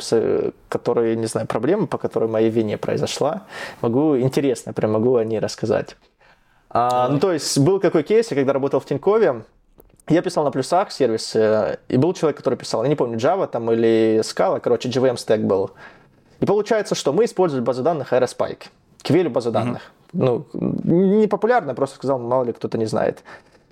[0.70, 3.44] который, не знаю, проблема, по которой моей вине произошла,
[3.82, 5.98] могу, интересно, прям могу о ней рассказать.
[6.70, 9.44] А, ну, то есть был какой кейс, я когда работал в Тинькове,
[10.08, 13.72] я писал на плюсах сервис, и был человек, который писал, я не помню, Java там
[13.72, 15.72] или Scala, короче, JVM стек был.
[16.40, 18.68] И получается, что мы использовали базу данных Aerospike,
[19.02, 19.82] key-value базу данных.
[20.14, 20.14] Mm-hmm.
[20.14, 23.24] Ну, не популярно, просто сказал, мало ли кто-то не знает.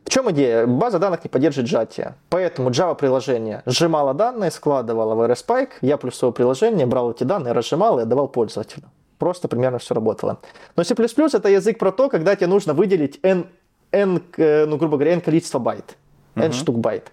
[0.03, 0.67] В чем идея?
[0.67, 2.15] База данных не поддерживает сжатие.
[2.29, 7.99] Поэтому Java приложение сжимало данные, складывало в Aerospike, а плюсовое приложение брал эти данные, разжимал
[7.99, 8.83] и отдавал пользователю
[9.17, 10.39] просто примерно все работало.
[10.75, 13.47] Но C++ это язык про то, когда тебе нужно выделить n,
[13.91, 15.97] n э, ну, грубо говоря, n количество байт,
[16.35, 17.11] n штук байт.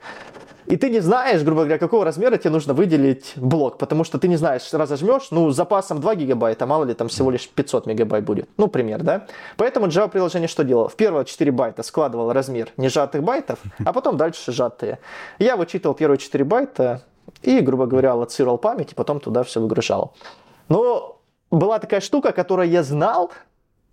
[0.66, 4.29] И ты не знаешь, грубо говоря, какого размера тебе нужно выделить блок, потому что ты
[4.29, 8.25] не знаешь, разожмешь, ну, с запасом 2 гигабайта, мало ли там всего лишь 500 мегабайт
[8.25, 8.49] будет.
[8.57, 9.27] Ну, пример, да?
[9.57, 10.89] Поэтому Java приложение что делало?
[10.89, 14.99] В первые 4 байта складывал размер нежатых байтов, а потом дальше сжатые.
[15.39, 17.03] Я вычитывал первые 4 байта
[17.43, 20.14] и, грубо говоря, аллоцировал память, и потом туда все выгружал.
[20.68, 21.20] Но
[21.51, 23.33] была такая штука, которую я знал,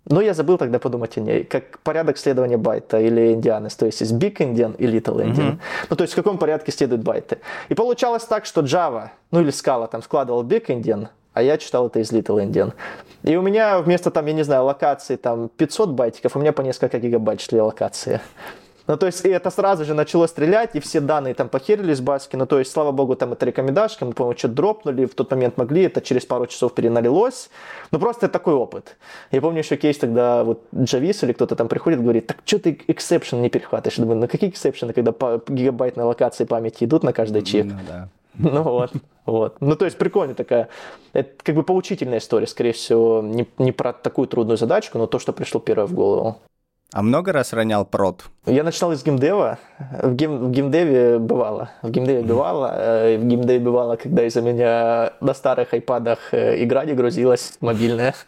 [0.06, 4.00] но я забыл тогда подумать о ней, как порядок следования байта или endianness, то есть
[4.00, 5.52] есть big endian и little endian.
[5.52, 5.58] Mm-hmm.
[5.90, 7.38] Ну, то есть в каком порядке следуют байты.
[7.68, 11.86] И получалось так, что Java, ну или Scala там складывал big endian, а я читал
[11.86, 12.72] это из little endian.
[13.22, 16.62] И у меня вместо там, я не знаю, аллокации там 500 байтиков, у меня по
[16.62, 18.20] несколько гигабайт шли аллокации.
[18.86, 22.36] Ну, то есть, и это сразу же начало стрелять, и все данные там похерились баски.
[22.36, 25.56] Ну, то есть, слава богу, там это рекомендашка, мы, по-моему, что-то дропнули, в тот момент
[25.56, 27.50] могли, это через пару часов переналилось.
[27.90, 28.96] Ну, просто такой опыт.
[29.30, 32.80] Я помню еще кейс, тогда вот джавист или кто-то там приходит, говорит, так что ты
[32.86, 33.98] exception не перехватываешь?
[33.98, 37.66] Я думаю, ну, какие exception ы, когда по гигабайтной аллокации памяти идут на каждый чип?
[37.66, 38.08] Ну, да.
[38.38, 38.92] Ну вот,
[39.26, 39.60] вот.
[39.60, 40.68] Ну то есть прикольно такая,
[41.12, 45.18] это как бы поучительная история, скорее всего, не, не про такую трудную задачку, но то,
[45.18, 46.38] что пришло первое в голову.
[46.92, 48.24] А много раз ронял прод?
[48.46, 49.58] Я начинал из геймдева.
[50.02, 51.70] В, гейм, в геймдеве бывало.
[51.82, 52.72] В геймдеве бывало.
[52.74, 58.14] Э, в геймдеве бывало, когда из-за меня на старых айпадах э, игра не грузилась мобильная.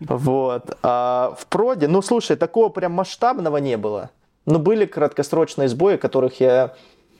[0.00, 0.78] Вот.
[0.84, 4.10] А в проде, ну слушай, такого прям масштабного не было.
[4.46, 6.74] Но были краткосрочные сбои, которых я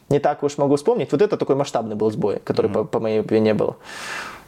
[0.09, 1.11] не так уж могу вспомнить.
[1.11, 2.85] Вот это такой масштабный был сбой, который mm-hmm.
[2.85, 3.79] по, по моей вине был.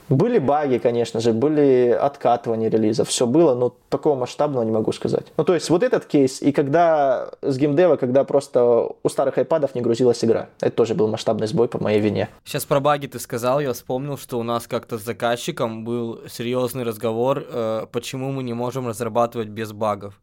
[0.09, 5.27] Были баги, конечно же, были откатывания релиза, все было, но такого масштабного не могу сказать.
[5.37, 9.75] Ну, то есть вот этот кейс, и когда с геймдева, когда просто у старых айпадов
[9.75, 12.29] не грузилась игра, это тоже был масштабный сбой по моей вине.
[12.45, 16.83] Сейчас про баги ты сказал, я вспомнил, что у нас как-то с заказчиком был серьезный
[16.85, 20.21] разговор, э, почему мы не можем разрабатывать без багов.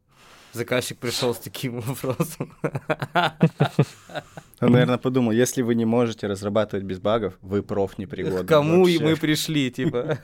[0.54, 2.54] Заказчик пришел с таким вопросом.
[4.60, 8.44] Он, наверное, подумал, если вы не можете разрабатывать без багов, вы проф непригодны.
[8.44, 10.18] К кому и мы пришли, типа.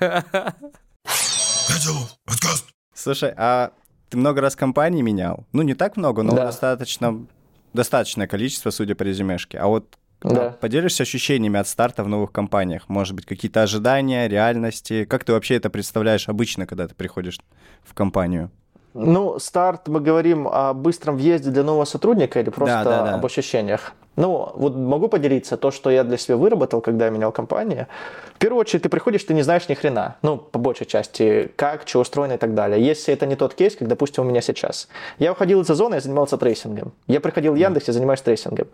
[2.93, 3.71] Слушай, а
[4.09, 5.47] ты много раз компании менял?
[5.53, 6.45] Ну, не так много, но да.
[6.45, 7.25] достаточно,
[7.73, 9.57] достаточное количество, судя по резюмешке.
[9.59, 10.49] А вот да.
[10.49, 12.89] Поделишься ощущениями от старта в новых компаниях?
[12.89, 15.05] Может быть, какие-то ожидания, реальности?
[15.05, 17.39] Как ты вообще это представляешь обычно, когда ты приходишь
[17.83, 18.51] в компанию?
[18.97, 23.13] Ну, старт, мы говорим о быстром въезде для нового сотрудника или просто да, да, да.
[23.15, 23.93] об ощущениях?
[24.15, 27.85] Ну, вот могу поделиться то, что я для себя выработал, когда я менял компанию.
[28.33, 30.15] В первую очередь, ты приходишь, ты не знаешь ни хрена.
[30.23, 32.83] Ну, по большей части, как, что устроено и так далее.
[32.83, 34.87] Если это не тот кейс, как, допустим, у меня сейчас.
[35.19, 36.93] Я уходил из Озона, я занимался трейсингом.
[37.05, 38.67] Я приходил в Яндекс, я занимаюсь трейсингом.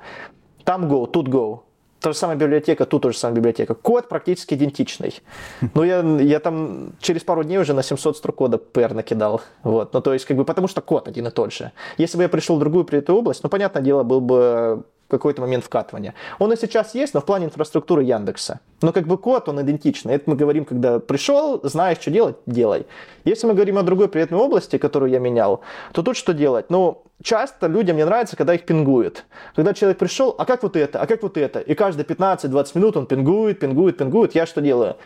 [0.63, 1.59] Там Go, тут Go.
[2.03, 3.75] Та же самая библиотека, тут та же самая библиотека.
[3.75, 5.21] Код практически идентичный.
[5.73, 9.41] Но я, я там через пару дней уже на 700 строк кода PR накидал.
[9.63, 9.93] Вот.
[9.93, 11.71] Ну, то есть, как бы, потому что код один и тот же.
[11.97, 15.63] Если бы я пришел в другую принятую область, ну, понятное дело, был бы какой-то момент
[15.63, 16.13] вкатывания.
[16.39, 18.59] Он и сейчас есть, но в плане инфраструктуры Яндекса.
[18.81, 20.15] Но как бы код, он идентичный.
[20.15, 22.85] Это мы говорим, когда пришел, знаешь, что делать, делай.
[23.25, 25.61] Если мы говорим о другой приятной области, которую я менял,
[25.93, 26.69] то тут что делать?
[26.69, 29.25] Ну, часто людям не нравится, когда их пингуют.
[29.55, 31.59] Когда человек пришел, а как вот это, а как вот это?
[31.59, 34.35] И каждые 15-20 минут он пингует, пингует, пингует.
[34.35, 34.97] Я что делаю?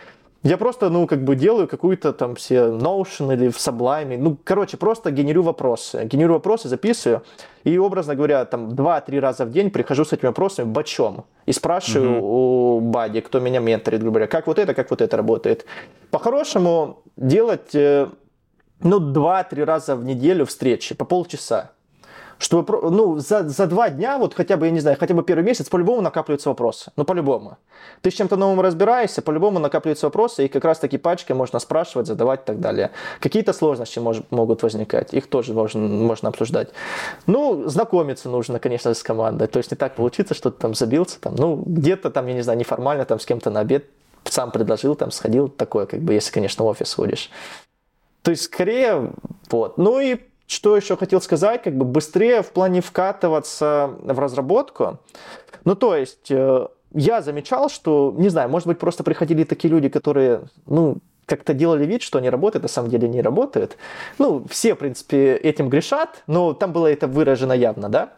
[0.43, 4.17] Я просто, ну, как бы делаю какую-то там все Notion или в Sublime.
[4.17, 6.05] Ну, короче, просто генерю вопросы.
[6.05, 7.23] Генерю вопросы, записываю.
[7.63, 11.25] И, образно говоря, там 2-3 раза в день прихожу с этими вопросами бочом.
[11.45, 12.77] И спрашиваю угу.
[12.77, 15.65] у Бади, кто меня менторит, грубо говоря, как вот это, как вот это работает.
[16.11, 18.07] По-хорошему делать, э,
[18.79, 21.71] ну, 2-3 раза в неделю встречи по полчаса
[22.39, 25.43] чтобы, ну, за, за два дня, вот хотя бы, я не знаю, хотя бы первый
[25.43, 26.91] месяц, по-любому накапливаются вопросы.
[26.95, 27.57] Ну, по-любому.
[28.01, 32.07] Ты с чем-то новым разбираешься, по-любому накапливаются вопросы, и как раз таки пачкой можно спрашивать,
[32.07, 32.91] задавать и так далее.
[33.19, 36.69] Какие-то сложности мож, могут возникать, их тоже можно, можно обсуждать.
[37.25, 39.47] Ну, знакомиться нужно, конечно, с командой.
[39.47, 42.41] То есть не так получится, что ты там забился, там, ну, где-то там, я не
[42.41, 43.85] знаю, неформально там с кем-то на обед
[44.25, 47.29] сам предложил, там, сходил, такое, как бы, если, конечно, в офис ходишь.
[48.21, 49.11] То есть, скорее,
[49.49, 49.77] вот.
[49.77, 50.17] Ну и
[50.47, 54.99] что еще хотел сказать, как бы быстрее в плане вкатываться в разработку.
[55.65, 59.89] Ну, то есть, э, я замечал, что, не знаю, может быть, просто приходили такие люди,
[59.89, 63.77] которые, ну, как-то делали вид, что они работают, на самом деле не работают.
[64.17, 68.13] Ну, все, в принципе, этим грешат, но там было это выражено явно, да.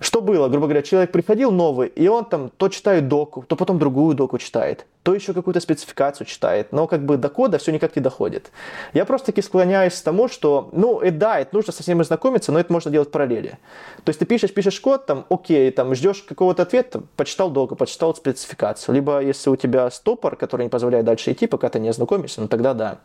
[0.00, 0.48] Что было?
[0.48, 4.38] Грубо говоря, человек приходил новый, и он там то читает доку, то потом другую доку
[4.38, 8.50] читает, то еще какую-то спецификацию читает, но как бы до кода все никак не доходит.
[8.92, 12.60] Я просто-таки склоняюсь к тому, что, ну, и да, это нужно со всеми знакомиться, но
[12.60, 13.58] это можно делать в параллели.
[14.04, 18.14] То есть ты пишешь, пишешь код, там, окей, там, ждешь какого-то ответа, почитал доку, почитал
[18.14, 18.94] спецификацию.
[18.94, 22.48] Либо если у тебя стопор, который не позволяет дальше идти, пока ты не ознакомишься, ну,
[22.48, 22.98] тогда да.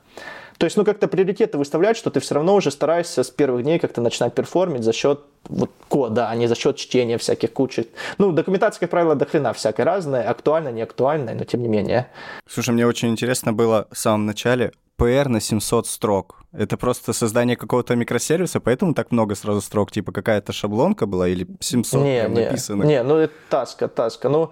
[0.58, 3.78] То есть, ну, как-то приоритеты выставлять, что ты все равно уже стараешься с первых дней
[3.78, 7.88] как-то начинать перформить за счет вот кода, а не за счет чтения всяких кучек.
[8.18, 12.08] Ну, документация, как правило, до хрена всякой разная, актуальная, не актуальная, но тем не менее.
[12.48, 16.44] Слушай, мне очень интересно было в самом начале, PR на 700 строк.
[16.52, 21.48] Это просто создание какого-то микросервиса, поэтому так много сразу строк, типа какая-то шаблонка была или
[21.60, 22.84] 700 не, не, написано?
[22.84, 24.30] Не, ну это таска, таска.
[24.30, 24.52] Ну,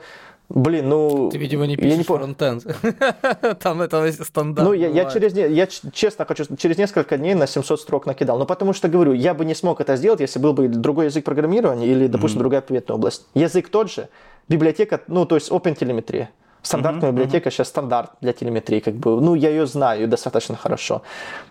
[0.50, 1.30] Блин, ну...
[1.32, 2.66] Ты, видимо, не пишешь я не фронтенд.
[3.60, 4.68] Там это стандарт.
[4.68, 5.34] Ну, я, я через...
[5.34, 6.46] Я честно хочу...
[6.56, 8.38] Через несколько дней на 700 строк накидал.
[8.38, 11.26] Ну, потому что, говорю, я бы не смог это сделать, если был бы другой язык
[11.26, 12.43] программирования или, допустим, mm-hmm.
[12.43, 13.26] другая приветная область.
[13.34, 14.08] Язык тот же,
[14.48, 16.28] библиотека, ну, то есть OpenTelemetry.
[16.66, 17.51] Стандартная uh-huh, библиотека uh-huh.
[17.51, 21.03] сейчас стандарт для телеметрии, как бы, ну, я ее знаю достаточно хорошо.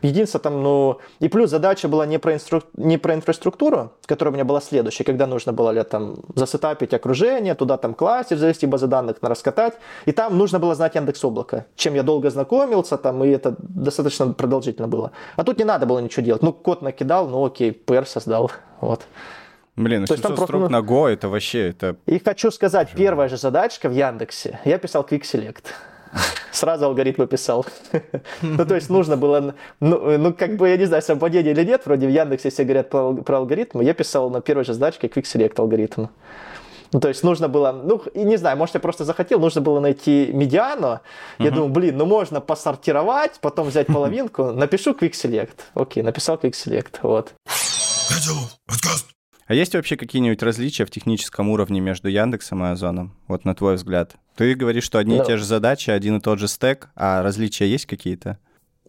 [0.02, 2.62] Единственное, там, ну, и плюс задача была не про, инстру...
[2.76, 7.54] не про инфраструктуру, которая у меня была следующая, когда нужно было ли, там, засетапить окружение,
[7.54, 11.94] туда там классер завести, базы данных раскатать, и там нужно было знать Яндекс Облако, чем
[11.94, 15.12] я долго знакомился, там, и это достаточно продолжительно было.
[15.36, 18.50] А тут не надо было ничего делать, ну, код накидал, ну, окей, PR создал,
[18.80, 19.02] вот.
[19.76, 20.68] Блин, ну 700 строк просто...
[20.68, 21.70] на Go, это вообще...
[21.70, 21.96] Это...
[22.06, 22.98] И хочу сказать, Чего?
[22.98, 25.64] первая же задачка в Яндексе, я писал Quick Select.
[26.52, 27.66] Сразу алгоритмы писал.
[28.42, 31.82] ну, то есть нужно было, ну, ну, как бы, я не знаю, совпадение или нет,
[31.86, 35.24] вроде в Яндексе все говорят про, про алгоритмы, я писал на первой же задачке Quick
[35.24, 36.06] Select алгоритм.
[36.92, 39.80] Ну, то есть нужно было, ну, и не знаю, может, я просто захотел, нужно было
[39.80, 41.00] найти медиану.
[41.40, 45.56] Я думаю, блин, ну можно посортировать, потом взять половинку, напишу Quick Select.
[45.74, 47.32] Окей, написал Quick Select, вот.
[49.46, 53.14] А есть вообще какие-нибудь различия в техническом уровне между Яндексом и Озоном?
[53.28, 54.16] Вот на твой взгляд.
[54.36, 57.66] Ты говоришь, что одни и те же задачи, один и тот же стек, а различия
[57.66, 58.38] есть какие-то?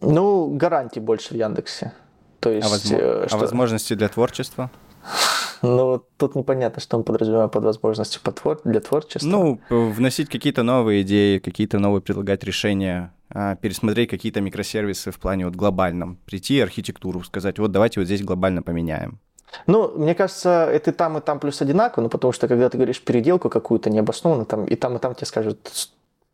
[0.00, 1.92] Ну, гарантий больше в Яндексе.
[2.40, 2.96] То есть, а, возможно...
[2.96, 3.36] Э, что...
[3.36, 4.70] а возможности для творчества?
[5.62, 8.20] Ну, тут непонятно, что он подразумевает под возможностью
[8.64, 9.26] для творчества.
[9.26, 15.46] Ну, вносить какие-то новые идеи, какие-то новые предлагать решения, а, пересмотреть какие-то микросервисы в плане
[15.46, 19.20] вот глобальном, прийти архитектуру, сказать, вот давайте вот здесь глобально поменяем.
[19.66, 22.76] Ну, мне кажется, это и там, и там плюс одинаково, ну, потому что, когда ты
[22.76, 25.58] говоришь переделку какую-то необоснованно, там, и там, и там тебе скажут,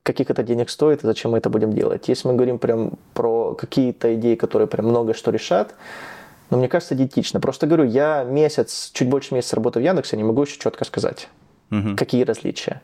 [0.02, 2.08] каких это денег стоит и зачем мы это будем делать.
[2.08, 5.74] Если мы говорим прям про какие-то идеи, которые прям много что решат,
[6.50, 7.40] но ну, мне кажется, идентично.
[7.40, 11.28] Просто говорю, я месяц, чуть больше месяца работаю в Яндексе, не могу еще четко сказать.
[11.70, 11.96] Угу.
[11.96, 12.82] Какие различия?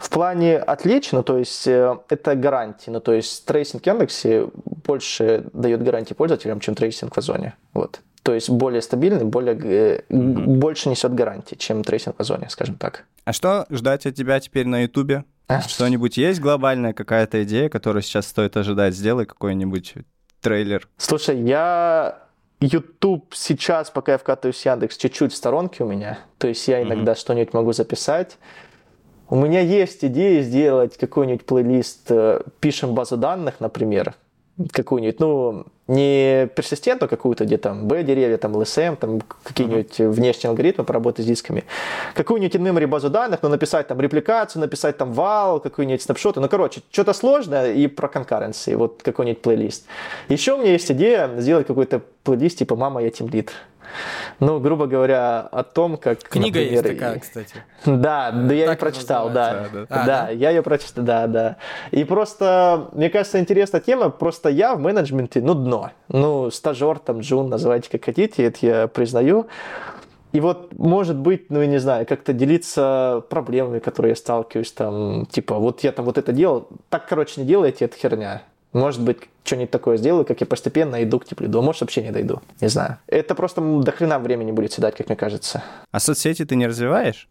[0.00, 4.48] В плане отличий, ну то есть э, это гарантии, ну то есть трейсинг в Яндексе
[4.64, 7.54] больше дает гарантии пользователям, чем трейсинг в Озоне.
[7.72, 8.00] Вот.
[8.24, 10.46] То есть более стабильный, более, mm-hmm.
[10.56, 13.04] больше несет гарантии, чем трейсинг в Озоне, скажем так.
[13.26, 15.24] А что ждать от тебя теперь на Ютубе?
[15.46, 15.60] А?
[15.60, 18.94] Что-нибудь есть глобальная какая-то идея, которую сейчас стоит ожидать?
[18.94, 19.96] Сделай какой-нибудь
[20.40, 20.88] трейлер.
[20.96, 22.22] Слушай, я
[22.60, 26.18] YouTube сейчас, пока я вкатываюсь в Яндекс, чуть-чуть в сторонке у меня.
[26.38, 27.18] То есть я иногда mm-hmm.
[27.18, 28.38] что-нибудь могу записать.
[29.28, 34.14] У меня есть идея сделать какой-нибудь плейлист, э, пишем базу данных, например,
[34.72, 40.10] какую-нибудь, ну, не персистенту какую-то, где там B-деревья, там LSM, там какие-нибудь uh-huh.
[40.10, 41.64] внешние алгоритмы поработать с дисками,
[42.14, 46.80] какую-нибудь in базу данных, но написать там репликацию, написать там вал, какую-нибудь снапшоты, ну, короче,
[46.90, 49.86] что-то сложное и про concurrency, вот какой-нибудь плейлист.
[50.28, 53.52] Еще у меня есть идея сделать какой-то плейлист типа «Мама, я тимлит».
[54.40, 56.22] Ну, грубо говоря, о том, как...
[56.22, 57.54] Книга например, есть такая, кстати.
[57.84, 59.68] Да, да я ее прочитал, да.
[59.72, 60.04] Да, да.
[60.04, 61.56] да, я ее прочитал, да, да.
[61.90, 65.90] И просто, мне кажется, интересная тема, просто я в менеджменте, ну, дно.
[66.08, 69.46] Ну, стажер, там, джун, называйте как хотите, это я признаю.
[70.32, 75.26] И вот, может быть, ну, я не знаю, как-то делиться проблемами, которые я сталкиваюсь, там,
[75.26, 78.42] типа, вот я там вот это делал, так, короче, не делайте, это херня.
[78.74, 81.62] Может быть, что-нибудь такое сделаю, как я постепенно иду к теплиду.
[81.62, 82.42] Может, вообще не дойду.
[82.60, 82.98] Не знаю.
[83.06, 85.62] Это просто до хрена времени будет съедать, как мне кажется.
[85.92, 87.28] А соцсети ты не развиваешь?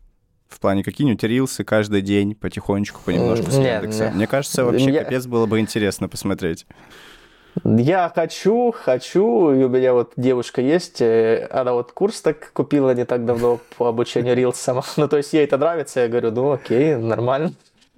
[0.48, 3.84] В плане какие-нибудь рилсы каждый день, потихонечку, понемножку с нет?
[3.84, 4.14] Нет.
[4.14, 5.04] Мне кажется, вообще я...
[5.04, 6.66] капец было бы интересно посмотреть.
[7.64, 12.96] Я хочу, хочу, и у меня вот девушка есть, э, она вот курс так купила
[12.96, 14.82] не так давно по обучению рилсам.
[14.98, 17.54] Ну, то есть ей это нравится, я говорю, ну окей, нормально.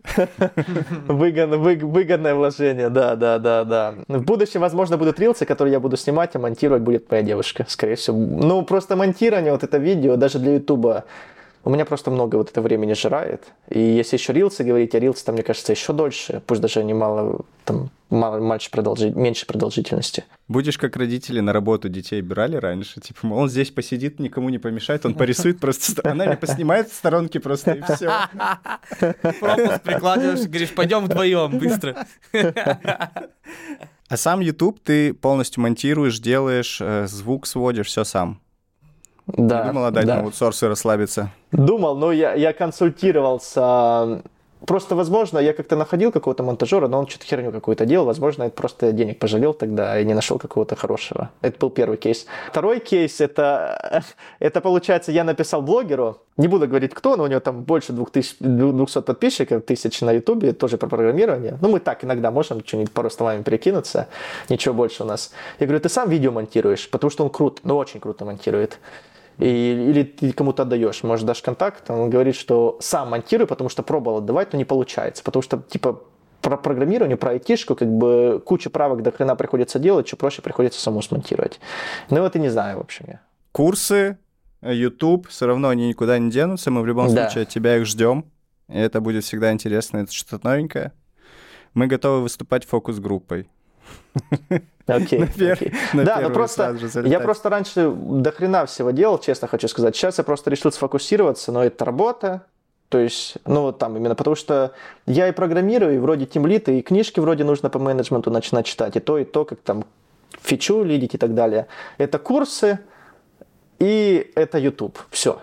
[1.07, 3.95] Выгодное, вложение, да, да, да, да.
[4.07, 7.95] В будущем, возможно, будут рилсы, которые я буду снимать, а монтировать будет моя девушка, скорее
[7.95, 8.17] всего.
[8.17, 11.05] Ну, просто монтирование, вот это видео, даже для Ютуба,
[11.65, 13.43] у меня просто много вот это времени жирает.
[13.69, 16.93] И если еще рилсы говорить, а рилсы там, мне кажется, еще дольше, пусть даже они
[16.93, 20.25] мало, там, мало, меньше, продолжи, меньше продолжительности.
[20.47, 23.01] Будешь как родители на работу детей брали раньше?
[23.01, 26.93] Типа, мол, он здесь посидит, никому не помешает, он порисует просто, она не поснимает в
[26.93, 28.11] сторонке просто и все.
[29.39, 32.05] Пропуск прикладываешь, говоришь, пойдем вдвоем, быстро.
[34.07, 38.39] А сам YouTube ты полностью монтируешь, делаешь, э, звук сводишь, все сам.
[39.27, 39.63] Да.
[39.63, 40.15] Не думал отдать да.
[40.15, 41.31] на аутсорс и расслабиться?
[41.51, 44.21] Думал, но я, я консультировался
[44.65, 48.05] Просто, возможно, я как-то находил какого-то монтажера, но он что-то херню какую-то делал.
[48.07, 51.29] Возможно, это просто денег пожалел тогда и не нашел какого-то хорошего.
[51.41, 52.25] Это был первый кейс.
[52.49, 54.03] Второй кейс это,
[54.39, 58.37] это получается, я написал блогеру, не буду говорить кто, но у него там больше 2000,
[58.39, 61.57] 200 подписчиков, тысяч на ютубе, тоже про программирование.
[61.61, 64.07] Ну, мы так иногда можем что-нибудь пару словами перекинуться,
[64.49, 65.31] ничего больше у нас.
[65.59, 68.79] Я говорю, ты сам видео монтируешь, потому что он крут, ну, очень круто монтирует
[69.37, 73.83] и, или ты кому-то отдаешь, может, дашь контакт, он говорит, что сам монтирую, потому что
[73.83, 76.01] пробовал отдавать, но не получается, потому что, типа,
[76.41, 80.79] про программирование, про айтишку, как бы куча правок до хрена приходится делать, что проще приходится
[80.79, 81.59] саму смонтировать.
[82.09, 83.21] Ну вот и не знаю, в общем, я.
[83.51, 84.17] Курсы,
[84.61, 87.27] YouTube, все равно они никуда не денутся, мы в любом да.
[87.27, 88.25] случае от тебя их ждем,
[88.69, 90.91] и это будет всегда интересно, это что-то новенькое.
[91.73, 93.49] Мы готовы выступать фокус-группой.
[94.87, 95.21] Окей.
[95.21, 96.03] Okay, okay.
[96.05, 99.95] Да, ну просто я просто раньше до хрена всего делал, честно хочу сказать.
[99.95, 102.45] Сейчас я просто решил сфокусироваться, но это работа.
[102.89, 104.71] То есть, ну вот там именно, потому что
[105.07, 108.99] я и программирую, и вроде тимлит, и книжки вроде нужно по менеджменту начинать читать, и
[108.99, 109.85] то, и то, как там
[110.41, 111.65] фичу лидить и так далее.
[111.97, 112.79] Это курсы,
[113.79, 114.99] и это YouTube.
[115.09, 115.41] Все.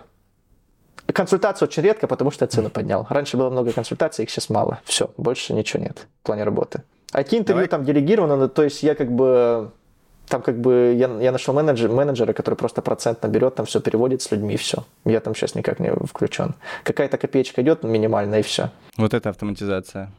[1.05, 3.05] Консультация очень редко, потому что я цену поднял.
[3.09, 4.79] Раньше было много консультаций, их сейчас мало.
[4.85, 6.83] Все, больше ничего нет в плане работы.
[7.13, 9.71] IT-интервью там делегировано, то есть я как бы
[10.27, 14.21] там как бы я, я нашел менеджер, менеджера, который просто процентно берет, там все переводит
[14.21, 14.85] с людьми, и все.
[15.05, 16.55] Я там сейчас никак не включен.
[16.83, 18.71] Какая-то копеечка идет минимальная, и все.
[18.97, 20.11] Вот это автоматизация.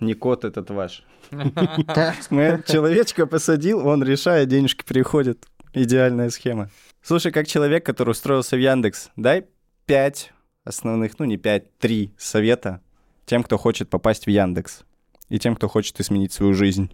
[0.00, 1.04] Не код этот ваш.
[1.30, 5.46] Человечка посадил, он решает, денежки приходят.
[5.72, 6.70] Идеальная схема.
[7.02, 9.46] Слушай, как человек, который устроился в Яндекс, дай
[9.86, 10.32] пять
[10.64, 12.80] основных, ну не пять, три совета
[13.26, 14.82] тем, кто хочет попасть в Яндекс
[15.30, 16.90] и тем, кто хочет изменить свою жизнь?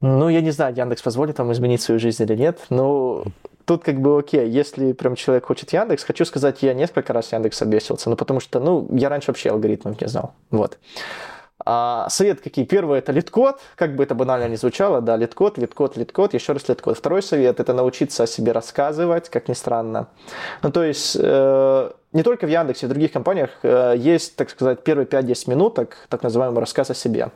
[0.00, 3.24] Ну, я не знаю, Яндекс позволит там изменить свою жизнь или нет, но
[3.64, 7.62] тут как бы окей, если прям человек хочет Яндекс, хочу сказать, я несколько раз Яндекс
[7.62, 10.78] собесился, ну, потому что, ну, я раньше вообще алгоритмов не знал, вот.
[11.64, 12.64] А, совет какие?
[12.64, 16.68] Первый это LeetCode, как бы это банально не звучало, да, LeetCode, LeetCode, LeetCode, еще раз
[16.68, 16.98] LeetCode.
[16.98, 20.08] Второй совет это научиться о себе рассказывать, как ни странно.
[20.62, 24.82] Ну, то есть, э, не только в Яндексе, в других компаниях э, есть, так сказать,
[24.82, 27.30] первые 5-10 минуток, так называемый рассказ о себе.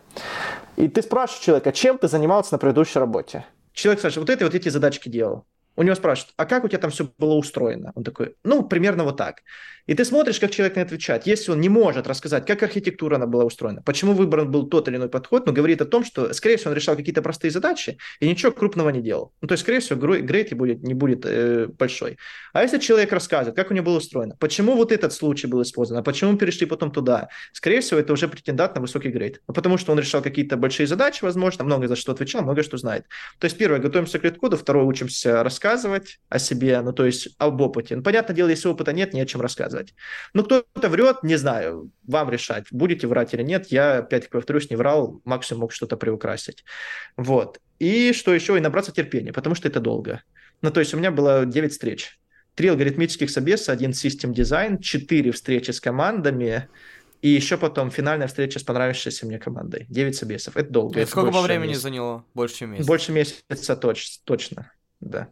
[0.76, 3.44] И ты спрашиваешь человека, чем ты занимался на предыдущей работе?
[3.72, 5.44] Человек спрашивает, вот это вот эти задачки делал.
[5.76, 7.92] У него спрашивают, а как у тебя там все было устроено?
[7.94, 9.42] Он такой, ну, примерно вот так.
[9.86, 11.26] И ты смотришь, как человек на это отвечает.
[11.26, 14.96] Если он не может рассказать, как архитектура она была устроена, почему выбран был тот или
[14.96, 18.28] иной подход, но говорит о том, что, скорее всего, он решал какие-то простые задачи и
[18.28, 19.32] ничего крупного не делал.
[19.40, 22.18] Ну, то есть, скорее всего, грейд будет, не будет э, большой.
[22.52, 26.00] А если человек рассказывает, как у него было устроено, почему вот этот случай был использован,
[26.00, 29.40] а почему перешли потом туда, скорее всего, это уже претендент на высокий грейд.
[29.46, 32.76] Ну, потому что он решал какие-то большие задачи, возможно, много за что отвечал, много что
[32.76, 33.04] знает.
[33.38, 37.28] То есть, первое, готовимся к лид-коду, второе, учимся рассказывать, рассказывать о себе, ну, то есть
[37.38, 37.96] об опыте.
[37.96, 39.94] Ну, понятное дело, если опыта нет, не о чем рассказывать.
[40.32, 43.66] Ну, кто-то врет, не знаю, вам решать, будете врать или нет.
[43.68, 46.64] Я, опять-таки, повторюсь, не врал, максимум мог что-то приукрасить.
[47.16, 47.60] Вот.
[47.78, 48.56] И что еще?
[48.56, 50.22] И набраться терпения, потому что это долго.
[50.62, 52.18] Ну, то есть у меня было 9 встреч.
[52.54, 56.68] Три алгоритмических собеса, один систем дизайн, четыре встречи с командами,
[57.22, 59.86] и еще потом финальная встреча с понравившейся мне командой.
[59.88, 60.56] 9 собесов.
[60.56, 61.00] Это долго.
[61.00, 61.82] Это сколько по времени месяца.
[61.82, 62.24] заняло?
[62.34, 62.86] Больше, чем месяц?
[62.86, 65.28] Больше месяца точ, точно, да.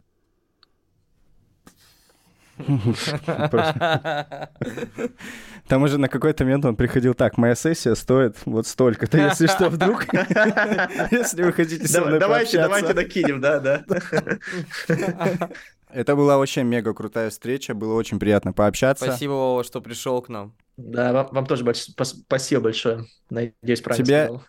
[5.67, 9.69] Там уже на какой-то момент он приходил так, моя сессия стоит вот столько-то, если что,
[9.69, 13.83] вдруг, если вы хотите со мной Давайте, давайте накинем, да, да.
[15.89, 19.05] Это была вообще мега крутая встреча, было очень приятно пообщаться.
[19.05, 20.53] Спасибо, Вова, что пришел к нам.
[20.77, 21.87] Да, вам, вам тоже больш...
[22.01, 23.05] спасибо большое.
[23.29, 24.43] Надеюсь, правильно Тебе сказал.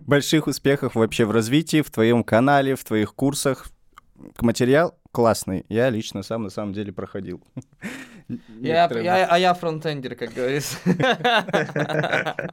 [0.06, 3.66] больших успехов вообще в развитии, в твоем канале, в твоих курсах.
[4.40, 5.66] Материал классный.
[5.68, 7.42] Я лично сам на самом деле проходил.
[8.60, 10.76] Я, я, а я фронтендер, как говорится.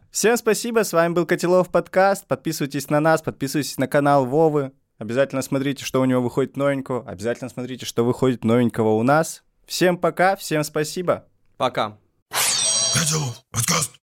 [0.10, 2.26] Всем спасибо, с вами был Котелов подкаст.
[2.26, 4.72] Подписывайтесь на нас, подписывайтесь на канал Вовы.
[4.98, 7.08] Обязательно смотрите, что у него выходит новенького.
[7.08, 9.44] Обязательно смотрите, что выходит новенького у нас.
[9.68, 11.26] Всем пока, всем спасибо.
[11.58, 12.00] Пока.
[12.96, 14.05] Котелов подкаст.